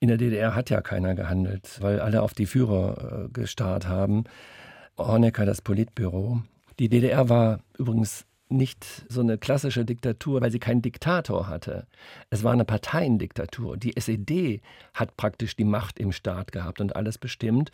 [0.06, 4.26] in der DDR hat ja keiner gehandelt, weil alle auf die Führer äh, gestarrt haben.
[5.00, 6.44] Honecker, das Politbüro.
[6.78, 11.88] Die DDR war übrigens nicht so eine klassische Diktatur, weil sie keinen Diktator hatte.
[12.30, 13.78] Es war eine Parteiendiktatur.
[13.78, 14.62] Die SED
[14.94, 17.72] hat praktisch die Macht im Staat gehabt und alles bestimmt.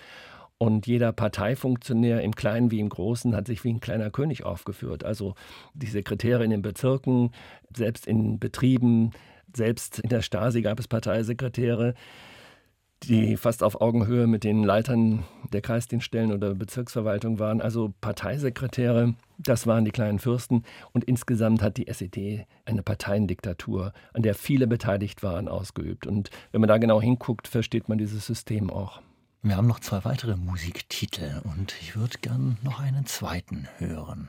[0.58, 5.04] Und jeder Parteifunktionär im Kleinen wie im Großen hat sich wie ein kleiner König aufgeführt.
[5.04, 5.36] Also
[5.74, 7.32] die Sekretäre in den Bezirken,
[7.76, 9.12] selbst in Betrieben,
[9.56, 11.94] selbst in der Stasi gab es Parteisekretäre,
[13.04, 17.60] die fast auf Augenhöhe mit den Leitern der Kreisdienststellen oder Bezirksverwaltung waren.
[17.60, 20.64] Also Parteisekretäre, das waren die kleinen Fürsten.
[20.92, 26.06] Und insgesamt hat die SED eine Parteiendiktatur, an der viele beteiligt waren, ausgeübt.
[26.06, 29.02] Und wenn man da genau hinguckt, versteht man dieses System auch.
[29.42, 34.28] Wir haben noch zwei weitere Musiktitel und ich würde gern noch einen zweiten hören.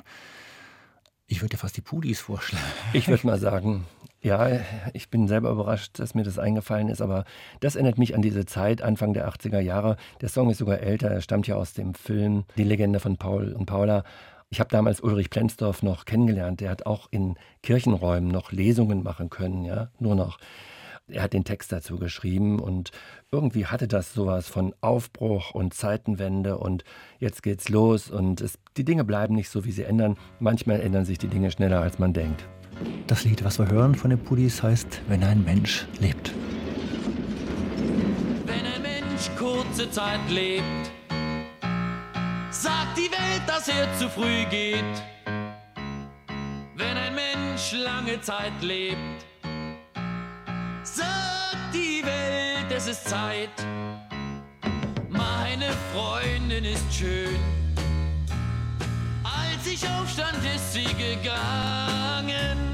[1.26, 2.64] Ich würde dir fast die Pudis vorschlagen.
[2.94, 3.84] Ich würde mal sagen,
[4.22, 4.48] ja,
[4.92, 7.24] ich bin selber überrascht, dass mir das eingefallen ist, aber
[7.60, 9.96] das erinnert mich an diese Zeit, Anfang der 80er Jahre.
[10.20, 13.52] Der Song ist sogar älter, er stammt ja aus dem Film Die Legende von Paul
[13.52, 14.04] und Paula.
[14.50, 16.60] Ich habe damals Ulrich Plenzdorf noch kennengelernt.
[16.60, 20.38] Der hat auch in Kirchenräumen noch Lesungen machen können, ja, nur noch.
[21.08, 22.92] Er hat den Text dazu geschrieben und
[23.32, 26.84] irgendwie hatte das sowas von Aufbruch und Zeitenwende und
[27.18, 30.16] jetzt geht's los und es, die Dinge bleiben nicht so, wie sie ändern.
[30.38, 32.46] Manchmal ändern sich die Dinge schneller, als man denkt.
[33.06, 36.32] Das Lied, was wir hören von den Pudis, heißt Wenn ein Mensch lebt.
[38.46, 40.90] Wenn ein Mensch kurze Zeit lebt,
[42.50, 45.02] sagt die Welt, dass er zu früh geht.
[46.76, 49.26] Wenn ein Mensch lange Zeit lebt,
[50.82, 53.50] sagt die Welt, es ist Zeit.
[55.08, 57.38] Meine Freundin ist schön.
[59.22, 62.71] Als ich aufstand, ist sie gegangen.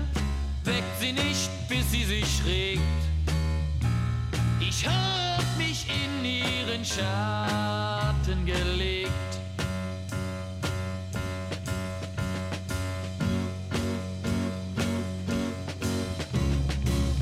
[0.69, 2.83] Weckt sie nicht, bis sie sich regt.
[4.61, 9.09] Ich hab mich in ihren Schatten gelegt.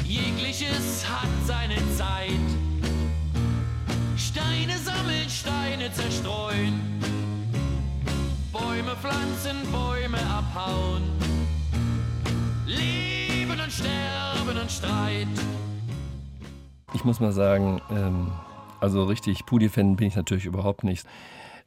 [0.04, 2.48] Jegliches hat seine Zeit.
[4.16, 6.80] Steine sammeln, Steine zerstreuen.
[8.50, 11.04] Bäume pflanzen, Bäume abhauen.
[12.66, 13.15] Leben
[13.66, 15.26] und Sterben und Streit.
[16.94, 18.30] Ich muss mal sagen, ähm,
[18.80, 21.04] also richtig Pudi-Fan bin ich natürlich überhaupt nicht.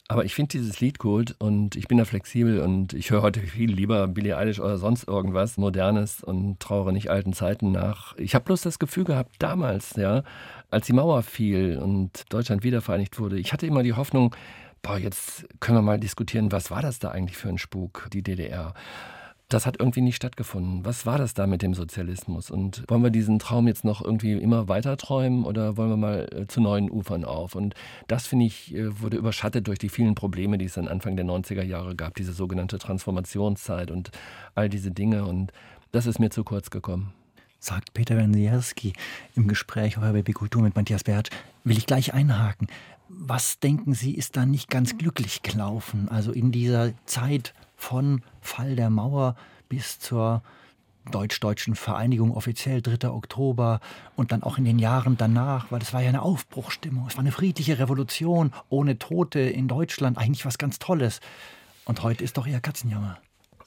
[0.08, 3.42] Aber ich finde dieses Lied gut und ich bin da flexibel und ich höre heute
[3.42, 8.16] viel lieber Billie Eilish oder sonst irgendwas Modernes und trauere nicht alten Zeiten nach.
[8.18, 10.24] Ich habe bloß das Gefühl gehabt, damals, ja,
[10.72, 14.34] als die Mauer fiel und Deutschland wiedervereinigt wurde, ich hatte immer die Hoffnung,
[14.82, 18.24] boah, jetzt können wir mal diskutieren, was war das da eigentlich für ein Spuk, die
[18.24, 18.74] DDR?
[19.50, 20.86] Das hat irgendwie nicht stattgefunden.
[20.86, 22.52] Was war das da mit dem Sozialismus?
[22.52, 26.30] Und wollen wir diesen Traum jetzt noch irgendwie immer weiter träumen oder wollen wir mal
[26.32, 27.56] äh, zu neuen Ufern auf?
[27.56, 27.74] Und
[28.08, 31.26] das, finde ich, äh, wurde überschattet durch die vielen Probleme, die es dann Anfang der
[31.26, 34.12] 90er Jahre gab, diese sogenannte Transformationszeit und
[34.54, 35.26] all diese Dinge.
[35.26, 35.52] Und
[35.92, 37.12] das ist mir zu kurz gekommen.
[37.60, 38.94] Sagt Peter Wensierski
[39.36, 41.32] im Gespräch auf Baby Kultur mit Matthias Bert.
[41.64, 42.68] Will ich gleich einhaken.
[43.10, 46.08] Was denken Sie, ist da nicht ganz glücklich gelaufen?
[46.10, 49.36] Also in dieser Zeit von Fall der Mauer
[49.70, 50.44] bis zur
[51.12, 53.10] deutsch-deutschen Vereinigung offiziell 3.
[53.10, 53.80] Oktober
[54.16, 57.22] und dann auch in den Jahren danach, weil es war ja eine Aufbruchstimmung, es war
[57.22, 61.22] eine friedliche Revolution ohne Tote in Deutschland, eigentlich was ganz Tolles.
[61.86, 63.18] Und heute ist doch eher Katzenjammer.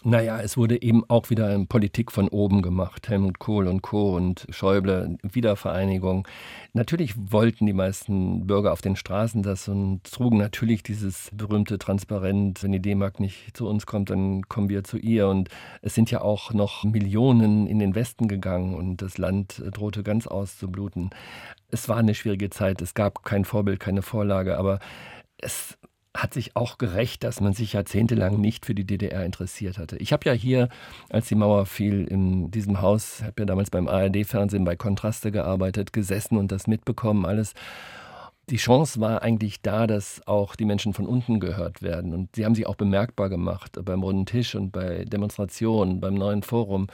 [0.04, 3.08] Naja, es wurde eben auch wieder Politik von oben gemacht.
[3.08, 4.16] Helmut Kohl und Co.
[4.16, 6.26] und Schäuble, Wiedervereinigung.
[6.72, 12.64] Natürlich wollten die meisten Bürger auf den Straßen das und trugen natürlich dieses berühmte Transparent,
[12.64, 15.28] wenn die D-Mark nicht zu uns kommt, dann kommen wir zu ihr.
[15.28, 15.50] Und
[15.82, 20.26] es sind ja auch noch Millionen in den Westen gegangen und das Land drohte ganz
[20.26, 21.10] auszubluten.
[21.68, 24.80] Es war eine schwierige Zeit, es gab kein Vorbild, keine Vorlage, aber
[25.38, 25.78] es
[26.14, 29.96] hat sich auch gerecht, dass man sich jahrzehntelang nicht für die DDR interessiert hatte.
[29.96, 30.68] Ich habe ja hier,
[31.08, 35.92] als die Mauer fiel, in diesem Haus, habe ja damals beim ARD-Fernsehen bei Kontraste gearbeitet,
[35.92, 37.54] gesessen und das mitbekommen, alles.
[38.50, 42.12] Die Chance war eigentlich da, dass auch die Menschen von unten gehört werden.
[42.12, 46.42] Und sie haben sich auch bemerkbar gemacht beim Runden Tisch und bei Demonstrationen, beim neuen
[46.42, 46.88] Forum.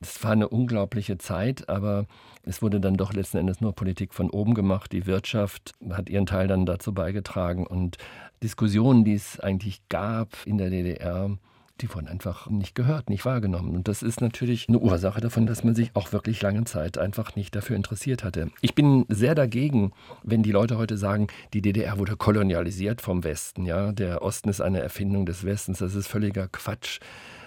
[0.00, 2.06] Es war eine unglaubliche Zeit, aber
[2.44, 4.92] es wurde dann doch letzten Endes nur Politik von oben gemacht.
[4.92, 7.98] Die Wirtschaft hat ihren Teil dann dazu beigetragen und
[8.42, 11.36] Diskussionen, die es eigentlich gab in der DDR,
[11.80, 13.74] die wurden einfach nicht gehört, nicht wahrgenommen.
[13.74, 17.36] Und das ist natürlich eine Ursache davon, dass man sich auch wirklich lange Zeit einfach
[17.36, 18.50] nicht dafür interessiert hatte.
[18.60, 23.64] Ich bin sehr dagegen, wenn die Leute heute sagen, die DDR wurde kolonialisiert vom Westen.
[23.64, 23.92] Ja?
[23.92, 25.78] Der Osten ist eine Erfindung des Westens.
[25.78, 26.98] Das ist völliger Quatsch.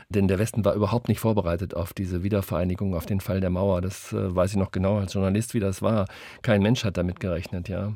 [0.09, 3.81] Denn der Westen war überhaupt nicht vorbereitet auf diese Wiedervereinigung, auf den Fall der Mauer.
[3.81, 6.05] Das äh, weiß ich noch genau als Journalist, wie das war.
[6.41, 7.93] Kein Mensch hat damit gerechnet, ja.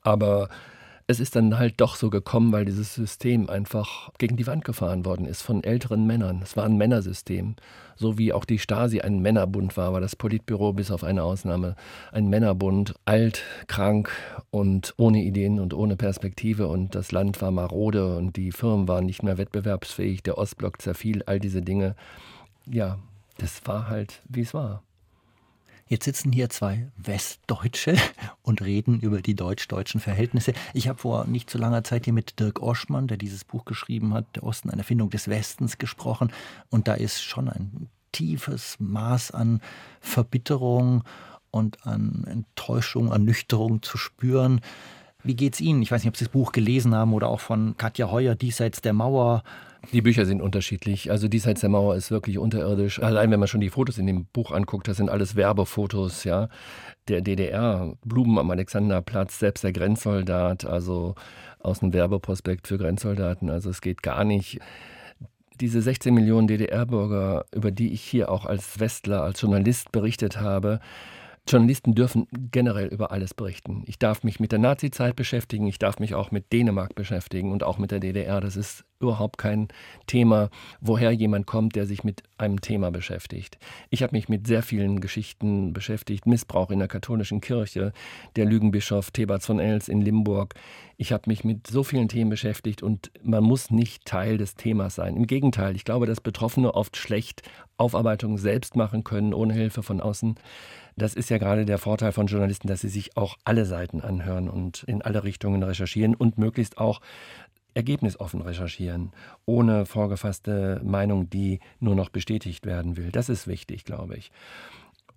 [0.00, 0.48] Aber
[1.08, 5.04] es ist dann halt doch so gekommen, weil dieses System einfach gegen die Wand gefahren
[5.04, 6.40] worden ist von älteren Männern.
[6.42, 7.54] Es war ein Männersystem.
[7.94, 11.76] So wie auch die Stasi ein Männerbund war, war das Politbüro bis auf eine Ausnahme
[12.10, 12.94] ein Männerbund.
[13.04, 14.10] Alt, krank
[14.50, 16.66] und ohne Ideen und ohne Perspektive.
[16.66, 20.24] Und das Land war marode und die Firmen waren nicht mehr wettbewerbsfähig.
[20.24, 21.94] Der Ostblock zerfiel, all diese Dinge.
[22.68, 22.98] Ja,
[23.38, 24.82] das war halt, wie es war.
[25.88, 27.96] Jetzt sitzen hier zwei Westdeutsche
[28.42, 30.52] und reden über die deutsch-deutschen Verhältnisse.
[30.74, 34.12] Ich habe vor nicht so langer Zeit hier mit Dirk Oschmann, der dieses Buch geschrieben
[34.12, 36.32] hat, Der Osten, eine Erfindung des Westens, gesprochen.
[36.70, 39.60] Und da ist schon ein tiefes Maß an
[40.00, 41.04] Verbitterung
[41.52, 44.62] und an Enttäuschung, Ernüchterung zu spüren.
[45.26, 45.82] Wie geht's Ihnen?
[45.82, 48.80] Ich weiß nicht, ob Sie das Buch gelesen haben oder auch von Katja Heuer, Diesseits
[48.80, 49.42] der Mauer.
[49.92, 51.10] Die Bücher sind unterschiedlich.
[51.10, 53.02] Also Diesseits der Mauer ist wirklich unterirdisch.
[53.02, 56.48] Allein wenn man schon die Fotos in dem Buch anguckt, das sind alles Werbefotos, ja.
[57.08, 61.16] Der DDR, Blumen am Alexanderplatz, selbst der Grenzsoldat, also
[61.58, 63.50] aus einem Werbeprospekt für Grenzsoldaten.
[63.50, 64.60] Also es geht gar nicht.
[65.60, 70.78] Diese 16 Millionen DDR-Bürger, über die ich hier auch als Westler, als Journalist berichtet habe,
[71.48, 73.84] Journalisten dürfen generell über alles berichten.
[73.86, 77.62] Ich darf mich mit der Nazizeit beschäftigen, ich darf mich auch mit Dänemark beschäftigen und
[77.62, 78.40] auch mit der DDR.
[78.40, 79.68] Das ist überhaupt kein
[80.06, 83.58] Thema, woher jemand kommt, der sich mit einem Thema beschäftigt.
[83.90, 86.26] Ich habe mich mit sehr vielen Geschichten beschäftigt.
[86.26, 87.92] Missbrauch in der katholischen Kirche,
[88.36, 90.54] der Lügenbischof Thebats von Els in Limburg.
[90.96, 94.94] Ich habe mich mit so vielen Themen beschäftigt und man muss nicht Teil des Themas
[94.94, 95.16] sein.
[95.16, 97.42] Im Gegenteil, ich glaube, dass Betroffene oft schlecht
[97.76, 100.36] Aufarbeitungen selbst machen können, ohne Hilfe von außen.
[100.96, 104.48] Das ist ja gerade der Vorteil von Journalisten, dass sie sich auch alle Seiten anhören
[104.48, 107.00] und in alle Richtungen recherchieren und möglichst auch
[107.74, 109.12] ergebnisoffen recherchieren,
[109.44, 113.12] ohne vorgefasste Meinung, die nur noch bestätigt werden will.
[113.12, 114.32] Das ist wichtig, glaube ich.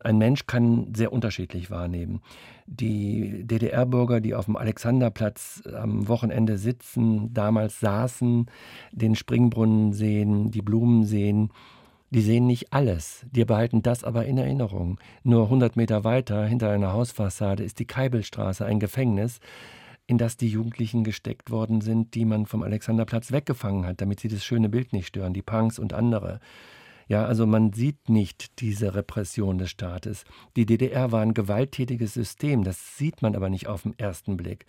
[0.01, 2.21] Ein Mensch kann sehr unterschiedlich wahrnehmen.
[2.67, 8.47] Die DDR-Bürger, die auf dem Alexanderplatz am Wochenende sitzen, damals saßen,
[8.91, 11.51] den Springbrunnen sehen, die Blumen sehen,
[12.11, 14.99] die sehen nicht alles, die behalten das aber in Erinnerung.
[15.23, 19.39] Nur 100 Meter weiter, hinter einer Hausfassade, ist die Keibelstraße, ein Gefängnis.
[20.07, 24.27] in das die Jugendlichen gesteckt worden sind, die man vom Alexanderplatz weggefangen hat, damit sie
[24.27, 26.39] das schöne Bild nicht stören, die Punks und andere.
[27.07, 30.23] Ja, also man sieht nicht diese Repression des Staates.
[30.55, 34.65] Die DDR war ein gewalttätiges System, das sieht man aber nicht auf den ersten Blick.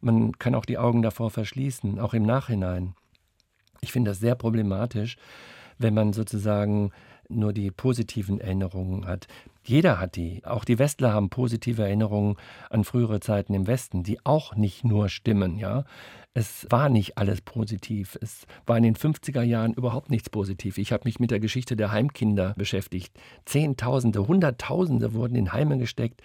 [0.00, 2.94] Man kann auch die Augen davor verschließen, auch im Nachhinein.
[3.80, 5.16] Ich finde das sehr problematisch,
[5.80, 6.92] wenn man sozusagen
[7.28, 9.26] nur die positiven Erinnerungen hat.
[9.64, 10.42] Jeder hat die.
[10.44, 12.36] Auch die Westler haben positive Erinnerungen
[12.70, 15.84] an frühere Zeiten im Westen, die auch nicht nur stimmen, ja.
[16.32, 18.16] Es war nicht alles positiv.
[18.20, 20.78] Es war in den 50er Jahren überhaupt nichts positiv.
[20.78, 23.12] Ich habe mich mit der Geschichte der Heimkinder beschäftigt.
[23.46, 26.22] Zehntausende, Hunderttausende wurden in Heime gesteckt,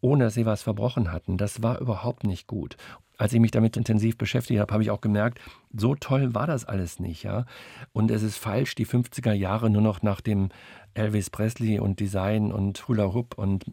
[0.00, 1.36] ohne dass sie was verbrochen hatten.
[1.36, 2.76] Das war überhaupt nicht gut
[3.18, 5.40] als ich mich damit intensiv beschäftigt habe, habe ich auch gemerkt,
[5.76, 7.44] so toll war das alles nicht, ja.
[7.92, 10.48] Und es ist falsch, die 50er Jahre nur noch nach dem
[10.94, 13.64] Elvis Presley und Design und Hula Hoop und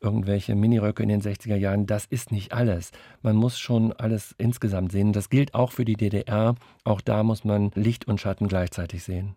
[0.00, 2.92] irgendwelche Miniröcke in den 60er Jahren, das ist nicht alles.
[3.22, 5.12] Man muss schon alles insgesamt sehen.
[5.12, 6.54] Das gilt auch für die DDR.
[6.84, 9.34] Auch da muss man Licht und Schatten gleichzeitig sehen.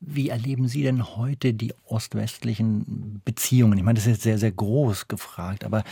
[0.00, 3.78] Wie erleben Sie denn heute die ost-westlichen Beziehungen?
[3.78, 5.84] Ich meine, das ist jetzt sehr, sehr groß gefragt, aber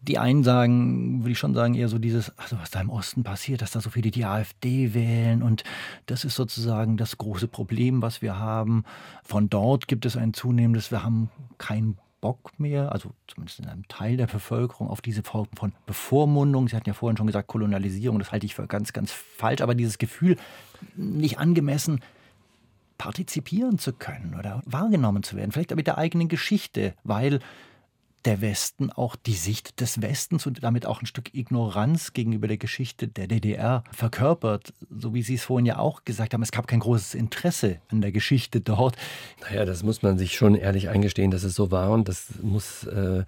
[0.00, 3.24] die einen sagen, würde ich schon sagen, eher so dieses, also was da im Osten
[3.24, 5.64] passiert, dass da so viele die AfD wählen und
[6.06, 8.84] das ist sozusagen das große Problem, was wir haben.
[9.24, 11.28] Von dort gibt es ein zunehmendes, wir haben
[11.58, 16.68] keinen Bock mehr, also zumindest in einem Teil der Bevölkerung, auf diese Form von Bevormundung.
[16.68, 19.74] Sie hatten ja vorhin schon gesagt, Kolonialisierung, das halte ich für ganz, ganz falsch, aber
[19.74, 20.36] dieses Gefühl,
[20.96, 22.00] nicht angemessen
[22.98, 27.40] partizipieren zu können oder wahrgenommen zu werden, vielleicht mit der eigenen Geschichte, weil
[28.24, 32.58] der Westen auch die Sicht des Westens und damit auch ein Stück Ignoranz gegenüber der
[32.58, 34.74] Geschichte der DDR verkörpert.
[34.90, 38.00] So wie Sie es vorhin ja auch gesagt haben, es gab kein großes Interesse an
[38.00, 38.96] der Geschichte dort.
[39.42, 42.84] Naja, das muss man sich schon ehrlich eingestehen, dass es so war und das muss.
[42.84, 43.24] Äh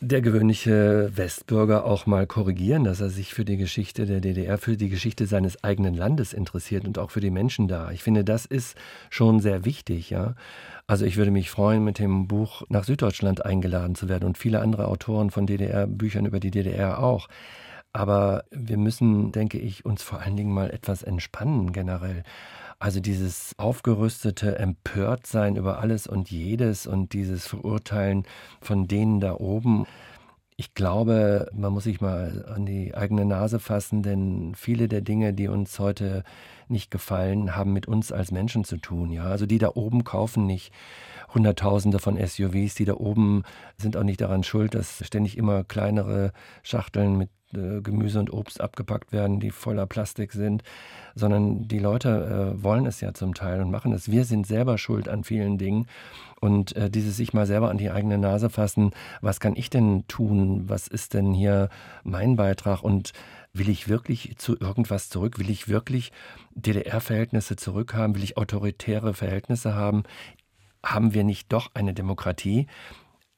[0.00, 4.78] der gewöhnliche Westbürger auch mal korrigieren, dass er sich für die Geschichte der DDR, für
[4.78, 7.90] die Geschichte seines eigenen Landes interessiert und auch für die Menschen da.
[7.90, 8.78] Ich finde, das ist
[9.10, 10.34] schon sehr wichtig, ja.
[10.86, 14.60] Also ich würde mich freuen, mit dem Buch nach Süddeutschland eingeladen zu werden und viele
[14.60, 17.28] andere Autoren von DDR-Büchern über die DDR auch.
[17.92, 22.22] Aber wir müssen, denke ich, uns vor allen Dingen mal etwas entspannen generell.
[22.80, 28.24] Also dieses aufgerüstete Empörtsein über alles und jedes und dieses Verurteilen
[28.62, 29.84] von denen da oben.
[30.56, 35.34] Ich glaube, man muss sich mal an die eigene Nase fassen, denn viele der Dinge,
[35.34, 36.24] die uns heute
[36.68, 39.10] nicht gefallen, haben mit uns als Menschen zu tun.
[39.10, 40.72] Ja, also die da oben kaufen nicht
[41.34, 43.42] Hunderttausende von SUVs, die da oben
[43.76, 48.60] sind auch nicht daran schuld, dass ständig immer kleinere Schachteln mit äh, Gemüse und Obst
[48.60, 50.62] abgepackt werden, die voller Plastik sind,
[51.14, 54.10] sondern die Leute äh, wollen es ja zum Teil und machen es.
[54.10, 55.86] Wir sind selber schuld an vielen Dingen.
[56.40, 60.06] Und äh, dieses sich mal selber an die eigene Nase fassen, was kann ich denn
[60.08, 60.68] tun?
[60.68, 61.68] Was ist denn hier
[62.02, 62.82] mein Beitrag?
[62.82, 63.12] Und
[63.52, 65.38] will ich wirklich zu irgendwas zurück?
[65.38, 66.12] Will ich wirklich
[66.54, 68.14] DDR-Verhältnisse zurückhaben?
[68.14, 70.04] Will ich autoritäre Verhältnisse haben?
[70.84, 72.66] Haben wir nicht doch eine Demokratie?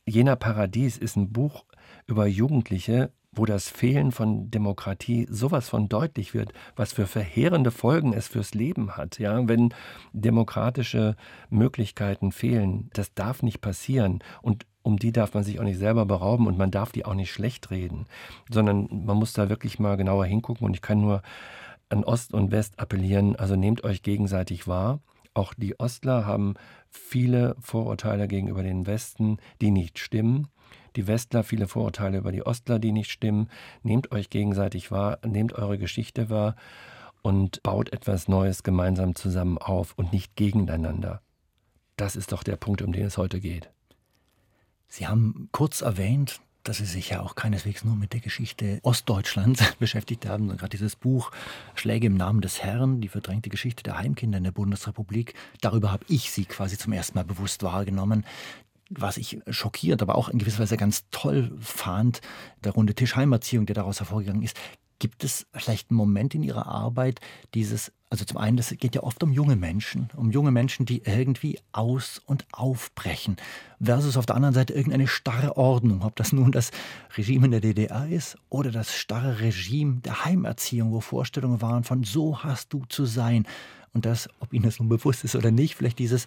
[0.07, 1.65] Jener Paradies ist ein Buch
[2.07, 8.13] über Jugendliche, wo das Fehlen von Demokratie sowas von deutlich wird, was für verheerende Folgen
[8.13, 9.19] es fürs Leben hat.
[9.19, 9.75] Ja, wenn
[10.13, 11.17] demokratische
[11.49, 16.05] Möglichkeiten fehlen, das darf nicht passieren und um die darf man sich auch nicht selber
[16.05, 18.07] berauben und man darf die auch nicht schlecht reden,
[18.51, 21.23] sondern man muss da wirklich mal genauer hingucken und ich kann nur
[21.89, 25.01] an Ost und West appellieren, also nehmt euch gegenseitig wahr.
[25.35, 26.55] Auch die Ostler haben
[26.91, 30.49] viele Vorurteile gegenüber den Westen, die nicht stimmen
[30.97, 33.49] die Westler viele Vorurteile über die Ostler, die nicht stimmen.
[33.83, 36.57] Nehmt euch gegenseitig wahr, nehmt eure Geschichte wahr
[37.23, 41.23] und baut etwas Neues gemeinsam zusammen auf und nicht gegeneinander.
[41.97, 43.71] Das ist doch der Punkt, um den es heute geht.
[44.89, 49.75] Sie haben kurz erwähnt, dass Sie sich ja auch keineswegs nur mit der Geschichte Ostdeutschlands
[49.79, 51.31] beschäftigt haben, sondern gerade dieses Buch
[51.75, 55.35] Schläge im Namen des Herrn, die verdrängte Geschichte der Heimkinder in der Bundesrepublik.
[55.61, 58.25] Darüber habe ich Sie quasi zum ersten Mal bewusst wahrgenommen
[58.99, 62.21] was ich schockierend, aber auch in gewisser Weise ganz toll fand,
[62.65, 64.57] der runde Tisch Heimerziehung, der daraus hervorgegangen ist.
[64.99, 67.21] Gibt es vielleicht einen Moment in Ihrer Arbeit,
[67.55, 71.03] dieses, also zum einen, das geht ja oft um junge Menschen, um junge Menschen, die
[71.05, 73.37] irgendwie aus- und aufbrechen,
[73.81, 76.71] versus auf der anderen Seite irgendeine starre Ordnung, ob das nun das
[77.17, 82.05] Regime in der DDR ist oder das starre Regime der Heimerziehung, wo Vorstellungen waren von
[82.05, 83.45] so hast du zu sein.
[83.93, 86.27] Und das, ob Ihnen das nun bewusst ist oder nicht, vielleicht dieses,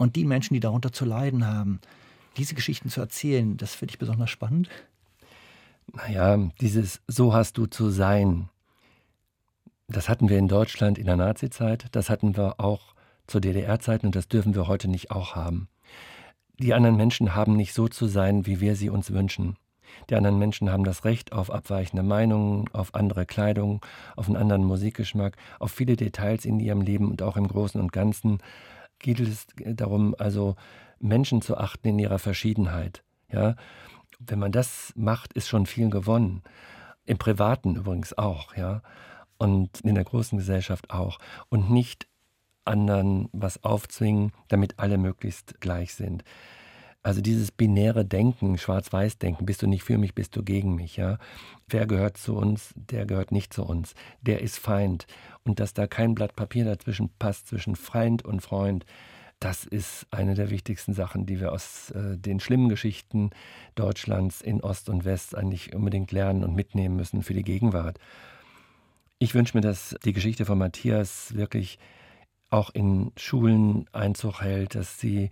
[0.00, 1.80] und die Menschen, die darunter zu leiden haben,
[2.38, 4.70] diese Geschichten zu erzählen, das finde ich besonders spannend.
[5.92, 8.48] Naja, dieses So hast du zu sein,
[9.88, 12.94] das hatten wir in Deutschland in der Nazizeit, das hatten wir auch
[13.26, 15.68] zur DDR-Zeit und das dürfen wir heute nicht auch haben.
[16.58, 19.56] Die anderen Menschen haben nicht so zu sein, wie wir sie uns wünschen.
[20.08, 23.84] Die anderen Menschen haben das Recht auf abweichende Meinungen, auf andere Kleidung,
[24.16, 27.92] auf einen anderen Musikgeschmack, auf viele Details in ihrem Leben und auch im Großen und
[27.92, 28.38] Ganzen
[29.00, 30.56] geht es darum, also
[31.00, 33.02] Menschen zu achten in ihrer Verschiedenheit.
[33.32, 33.56] Ja,
[34.18, 36.42] wenn man das macht, ist schon viel gewonnen.
[37.06, 38.82] Im Privaten übrigens auch, ja,
[39.38, 41.18] und in der großen Gesellschaft auch.
[41.48, 42.06] Und nicht
[42.64, 46.22] anderen was aufzwingen, damit alle möglichst gleich sind.
[47.02, 51.16] Also dieses binäre Denken, Schwarz-Weiß-Denken, bist du nicht für mich, bist du gegen mich, ja.
[51.66, 53.94] Wer gehört zu uns, der gehört nicht zu uns.
[54.20, 55.06] Der ist Feind.
[55.42, 58.84] Und dass da kein Blatt Papier dazwischen passt, zwischen Feind und Freund,
[59.38, 63.30] das ist eine der wichtigsten Sachen, die wir aus äh, den schlimmen Geschichten
[63.74, 67.98] Deutschlands in Ost und West eigentlich unbedingt lernen und mitnehmen müssen für die Gegenwart.
[69.18, 71.78] Ich wünsche mir, dass die Geschichte von Matthias wirklich
[72.50, 75.30] auch in Schulen Einzug hält, dass sie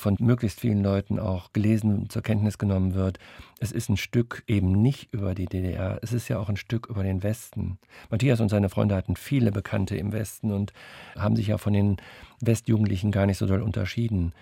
[0.00, 3.18] von möglichst vielen Leuten auch gelesen und zur Kenntnis genommen wird.
[3.60, 6.86] Es ist ein Stück eben nicht über die DDR, es ist ja auch ein Stück
[6.88, 7.78] über den Westen.
[8.10, 10.72] Matthias und seine Freunde hatten viele Bekannte im Westen und
[11.16, 11.98] haben sich ja von den
[12.40, 14.32] Westjugendlichen gar nicht so doll unterschieden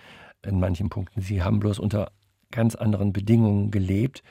[0.47, 1.21] in manchen Punkten.
[1.21, 2.13] Sie haben bloß unter
[2.51, 4.23] ganz anderen Bedingungen gelebt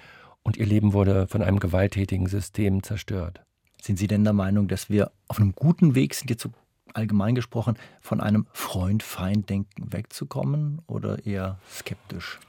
[0.43, 3.43] und ihr Leben wurde von einem gewalttätigen System zerstört.
[3.81, 6.49] Sind Sie denn der Meinung, dass wir auf einem guten Weg sind, jetzt so
[6.93, 12.39] allgemein gesprochen, von einem Freund-Feind-Denken wegzukommen oder eher skeptisch?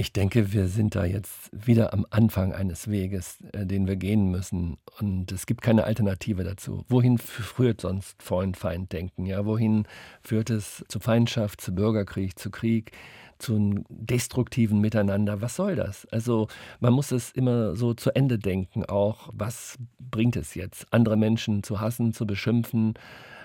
[0.00, 4.30] Ich denke, wir sind da jetzt wieder am Anfang eines Weges, äh, den wir gehen
[4.30, 4.78] müssen.
[5.00, 6.84] Und es gibt keine Alternative dazu.
[6.88, 9.26] Wohin führt sonst Freund-Feind-Denken?
[9.26, 9.86] Ja, wohin
[10.22, 12.92] führt es zu Feindschaft, zu Bürgerkrieg, zu Krieg,
[13.38, 15.42] zu einem destruktiven Miteinander?
[15.42, 16.06] Was soll das?
[16.06, 16.46] Also
[16.78, 21.62] man muss es immer so zu Ende denken, auch was bringt es jetzt, andere Menschen
[21.62, 22.94] zu hassen, zu beschimpfen,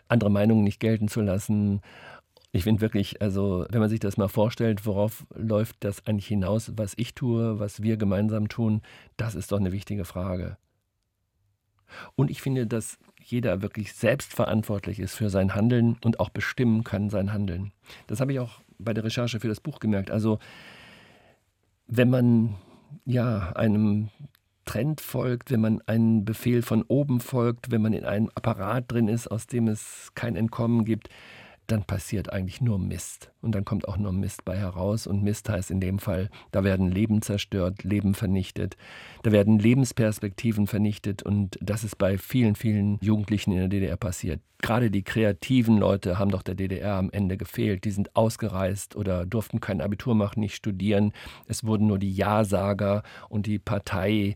[0.08, 1.82] andere Meinungen nicht gelten zu lassen.
[2.52, 6.72] Ich finde wirklich, also wenn man sich das mal vorstellt, worauf läuft das eigentlich hinaus,
[6.78, 8.82] was ich tue, was wir gemeinsam tun,
[9.18, 10.58] das ist doch eine wichtige Frage.
[12.16, 17.10] Und ich finde, dass jeder wirklich selbstverantwortlich ist für sein Handeln und auch bestimmen kann
[17.10, 17.72] sein Handeln.
[18.08, 20.12] Das habe ich auch bei der Recherche für das Buch gemerkt.
[20.12, 20.40] Also
[21.88, 22.56] wenn man
[23.06, 24.10] ja einem
[24.66, 29.08] Trend folgt, wenn man einen Befehl von oben folgt, wenn man in einem Apparat drin
[29.08, 31.10] ist, aus dem es kein Entkommen gibt,
[31.68, 33.32] dann passiert eigentlich nur Mist.
[33.42, 35.08] Und dann kommt auch nur Mist bei heraus.
[35.08, 38.78] Und Mist heißt in dem Fall, da werden Leben zerstört, Leben vernichtet,
[39.24, 41.24] da werden Lebensperspektiven vernichtet.
[41.24, 44.42] Und das ist bei vielen, vielen Jugendlichen in der DDR passiert.
[44.62, 47.84] Gerade die kreativen Leute haben doch der DDR am Ende gefehlt.
[47.84, 51.12] Die sind ausgereist oder durften kein Abitur machen, nicht studieren.
[51.48, 54.36] Es wurden nur die Ja-Sager und die Partei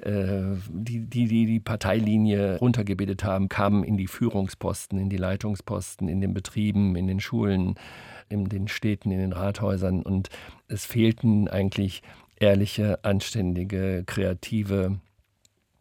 [0.00, 6.20] die, die, die die Parteilinie runtergebetet haben, kamen in die Führungsposten, in die Leitungsposten, in
[6.20, 7.74] den Betrieben, in den Schulen,
[8.28, 10.02] in den Städten, in den Rathäusern.
[10.02, 10.28] Und
[10.68, 12.02] es fehlten eigentlich
[12.36, 15.00] ehrliche, anständige, kreative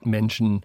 [0.04, 0.62] Menschen,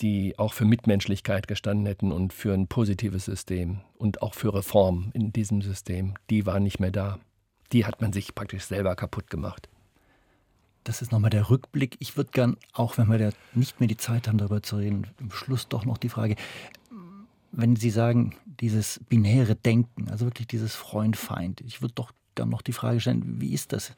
[0.00, 5.10] die auch für Mitmenschlichkeit gestanden hätten und für ein positives System und auch für Reform
[5.12, 6.14] in diesem System.
[6.30, 7.18] Die waren nicht mehr da.
[7.72, 9.68] Die hat man sich praktisch selber kaputt gemacht
[10.84, 11.96] das ist nochmal der Rückblick.
[11.98, 15.06] Ich würde gern, auch wenn wir da nicht mehr die Zeit haben, darüber zu reden,
[15.18, 16.36] im Schluss doch noch die Frage,
[17.52, 22.62] wenn Sie sagen, dieses binäre Denken, also wirklich dieses Freund-Feind, ich würde doch gern noch
[22.62, 23.94] die Frage stellen, wie ist das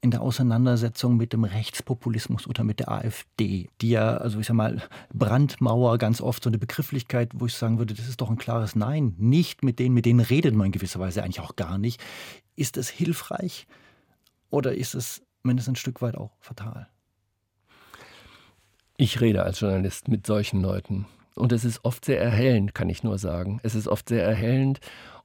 [0.00, 4.54] in der Auseinandersetzung mit dem Rechtspopulismus oder mit der AfD, die ja, also ich sag
[4.54, 4.82] mal,
[5.12, 8.76] Brandmauer ganz oft so eine Begrifflichkeit, wo ich sagen würde, das ist doch ein klares
[8.76, 9.14] Nein.
[9.18, 12.00] Nicht mit denen, mit denen redet man in gewisser Weise eigentlich auch gar nicht.
[12.56, 13.66] Ist es hilfreich
[14.50, 16.88] oder ist es zumindest ein Stück weit auch fatal.
[18.96, 21.06] Ich rede als Journalist mit solchen Leuten.
[21.36, 23.60] Und es ist oft sehr erhellend, kann ich nur sagen.
[23.62, 24.80] Es ist oft sehr erhellend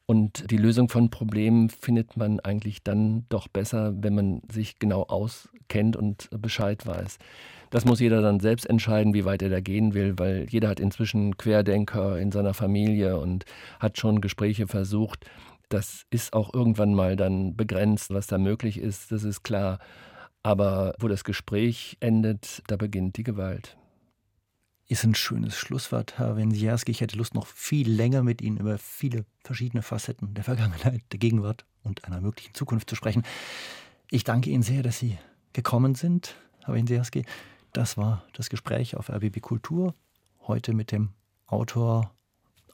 [0.05, 5.03] und die Lösung von Problemen findet man eigentlich dann doch besser, wenn man sich genau
[5.03, 7.17] auskennt und Bescheid weiß.
[7.71, 10.79] Das muss jeder dann selbst entscheiden, wie weit er da gehen will, weil jeder hat
[10.79, 13.45] inzwischen Querdenker in seiner Familie und
[13.79, 15.25] hat schon Gespräche versucht.
[15.69, 19.79] Das ist auch irgendwann mal dann begrenzt, was da möglich ist, das ist klar.
[20.43, 23.77] Aber wo das Gespräch endet, da beginnt die Gewalt.
[24.87, 26.91] Ist ein schönes Schlusswort, Herr Wensierski.
[26.91, 31.19] Ich hätte Lust, noch viel länger mit Ihnen über viele verschiedene Facetten der Vergangenheit, der
[31.19, 33.23] Gegenwart und einer möglichen Zukunft zu sprechen.
[34.09, 35.17] Ich danke Ihnen sehr, dass Sie
[35.53, 36.35] gekommen sind,
[36.65, 37.23] Herr Wensierski.
[37.71, 39.95] Das war das Gespräch auf RBB Kultur.
[40.45, 41.09] Heute mit dem
[41.45, 42.11] Autor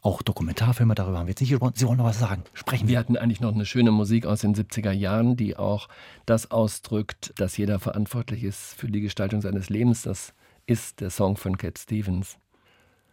[0.02, 1.74] auch Dokumentarfilme, darüber haben wir jetzt nicht gesprochen.
[1.76, 2.44] Sie wollen noch was sagen.
[2.54, 2.94] Sprechen wir.
[2.94, 5.88] Wir hatten eigentlich noch eine schöne Musik aus den 70er Jahren, die auch
[6.26, 10.04] das ausdrückt, dass jeder verantwortlich ist für die Gestaltung seines Lebens.
[10.04, 10.34] Das
[10.66, 12.38] ist der Song von Cat Stevens.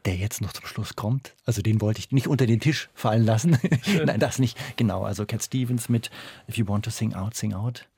[0.05, 1.35] Der jetzt noch zum Schluss kommt.
[1.47, 3.59] Also den wollte ich nicht unter den Tisch fallen lassen.
[4.05, 4.59] Nein, das nicht.
[4.76, 6.11] Genau, also Cat Stevens mit
[6.49, 7.89] If you want to sing out, sing out.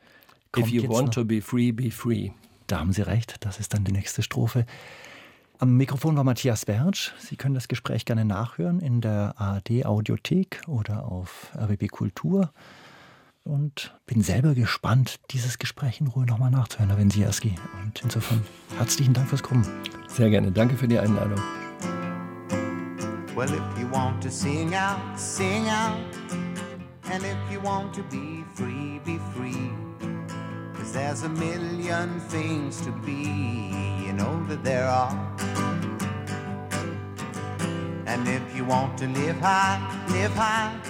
[0.52, 1.14] Kommt If you want noch.
[1.14, 2.30] to be free, be free.
[2.68, 4.66] Da haben Sie recht, das ist dann die nächste Strophe.
[5.58, 7.12] Am Mikrofon war Matthias Bertsch.
[7.18, 12.50] Sie können das Gespräch gerne nachhören in der ARD Audiothek oder auf RBB Kultur.
[13.42, 17.54] Und bin selber gespannt, dieses Gespräch in Ruhe nochmal nachzuhören, Herr Wensierski.
[17.82, 18.42] Und insofern
[18.76, 19.66] herzlichen Dank fürs Kommen.
[20.08, 20.52] Sehr gerne.
[20.52, 21.40] Danke für die Einladung.
[23.34, 25.96] Well, if you want to sing out, sing out.
[27.10, 29.85] And if you want to be free, be free.
[30.86, 33.74] Cause there's a million things to be,
[34.06, 35.10] you know that there are.
[38.06, 40.80] And if you want to live high, live high.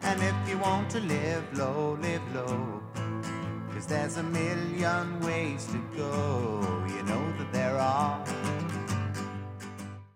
[0.00, 2.82] And if you want to live low, live low.
[3.74, 8.24] Cause there's a million ways to go, you know that there are.